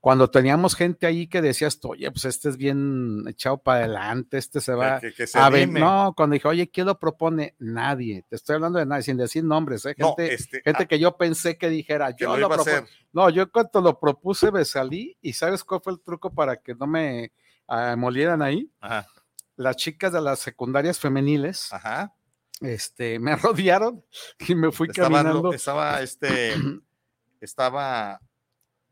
[0.00, 4.60] Cuando teníamos gente ahí que decías, oye, pues este es bien echado para adelante, este
[4.60, 5.68] se va Que, que se a ver.
[5.68, 7.56] No, cuando dije, oye, ¿quién lo propone?
[7.58, 8.24] Nadie.
[8.28, 9.96] Te estoy hablando de nadie, sin decir nombres, ¿eh?
[9.98, 12.86] No, Gente, este, gente ah, que yo pensé que dijera, que yo lo propongo.
[13.12, 16.74] No, yo cuando lo propuse me salí y ¿sabes cuál fue el truco para que
[16.74, 17.32] no me
[17.66, 18.70] ah, molieran ahí?
[18.80, 19.08] Ajá.
[19.56, 22.14] Las chicas de las secundarias femeniles Ajá.
[22.60, 24.04] este, me rodearon
[24.46, 25.52] y me fui Estaba, caminando.
[25.52, 26.54] estaba este,
[27.40, 28.20] estaba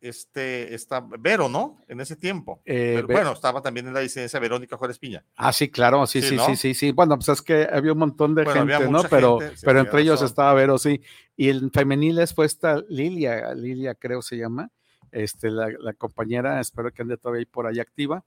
[0.04, 1.80] este, está Vero, ¿no?
[1.88, 2.60] En ese tiempo.
[2.64, 5.24] Eh, Pero, bueno, estaba también en la licencia Verónica Juárez Piña.
[5.36, 6.46] Ah, sí, claro, sí, Sí, sí, ¿no?
[6.46, 6.92] sí, sí, sí.
[6.92, 9.02] Bueno, pues es que había un montón de Bueno, gente, ¿no?
[9.04, 10.26] Pero, gente, pero tenía entre ellos razón.
[10.26, 11.00] estaba Vero, sí.
[11.36, 14.70] Y el femeniles fue esta Lilia, Lilia creo se llama,
[15.10, 18.24] este, la, la compañera, espero que ande todavía ahí por ahí activa.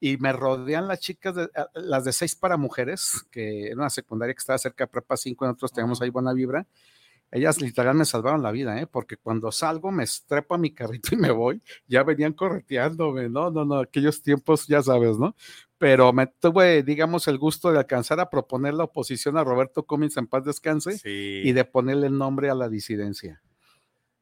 [0.00, 4.34] Y me rodean las chicas, de, las de seis para mujeres, que era una secundaria
[4.34, 6.66] que estaba cerca de Prepa 5, nosotros teníamos ahí buena vibra.
[7.34, 8.86] Ellas literal me salvaron la vida, ¿eh?
[8.86, 13.50] Porque cuando salgo me estrepo a mi carrito y me voy, ya venían correteándome, ¿no?
[13.50, 15.34] No, no, aquellos tiempos ya sabes, ¿no?
[15.78, 20.16] Pero me tuve, digamos, el gusto de alcanzar a proponer la oposición a Roberto Cummings
[20.18, 21.40] en paz descanse Sí.
[21.42, 23.42] y de ponerle nombre a la disidencia.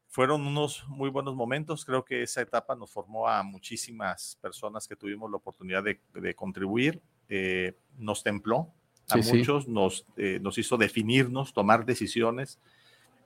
[0.09, 1.85] Fueron unos muy buenos momentos.
[1.85, 6.35] Creo que esa etapa nos formó a muchísimas personas que tuvimos la oportunidad de, de
[6.35, 7.01] contribuir.
[7.29, 8.73] Eh, nos templó
[9.11, 9.37] a Sí, sí.
[9.39, 12.59] muchos, nos, eh, nos hizo definirnos, tomar decisiones.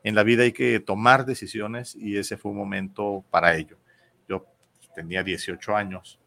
[0.05, 3.78] En la vida hay que tomar decisiones y ese fue un momento para ello.
[4.28, 4.46] Yo
[4.94, 6.20] tenía 18 años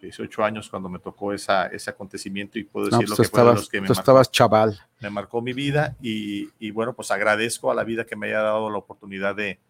[0.00, 3.28] 18 años cuando me tocó esa, ese acontecimiento y puedo No, decir pues lo que
[3.28, 4.80] fue de estabas, los que me tú marcó, estabas chaval.
[5.00, 8.40] me marcó mi vida y, y bueno, pues agradezco a la vida que me haya
[8.42, 9.60] dado la oportunidad de,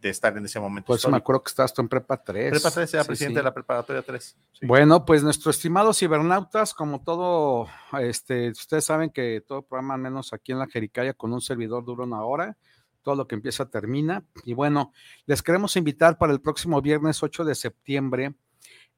[0.00, 0.86] de estar en ese momento.
[0.86, 1.24] Por eso me histórico.
[1.24, 2.50] acuerdo que estabas tú en prepa 3.
[2.52, 3.38] Prepa 3 era Sí, presidente sí.
[3.38, 4.36] de la preparatoria 3.
[4.52, 4.64] sí.
[4.64, 7.66] Bueno, pues nuestros estimados cibernautas, como todo,
[8.00, 11.84] este, ustedes saben que todo programa, al menos aquí en la Jericaya, con un servidor
[11.84, 12.56] dura una hora,
[13.02, 14.24] todo lo que empieza termina.
[14.44, 14.92] Y bueno,
[15.26, 18.34] les queremos invitar para el próximo viernes 8 de septiembre.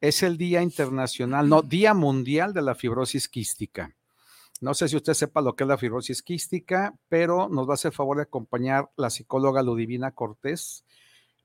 [0.01, 3.95] Es el Día Internacional, no, Día Mundial de la Fibrosis Quística.
[4.61, 7.75] No sé si usted sepa lo que es la fibrosis quística, pero nos va a
[7.75, 10.85] hacer favor de acompañar la psicóloga Ludivina Cortés,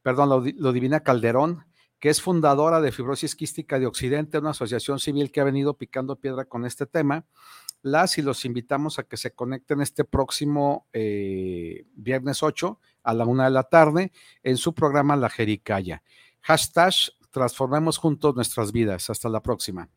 [0.03, 1.66] perdón, Ludi- Ludivina Calderón,
[1.99, 6.16] que es fundadora de Fibrosis Quística de Occidente, una asociación civil que ha venido picando
[6.18, 7.26] piedra con este tema.
[7.82, 13.26] Las y los invitamos a que se conecten este próximo eh, viernes 8 a la
[13.26, 14.12] una de la tarde
[14.44, 16.04] en su programa La Jericaya.
[16.42, 16.94] Hashtag
[17.32, 19.10] transformemos juntos nuestras vidas.
[19.10, 19.90] Hasta la próxima.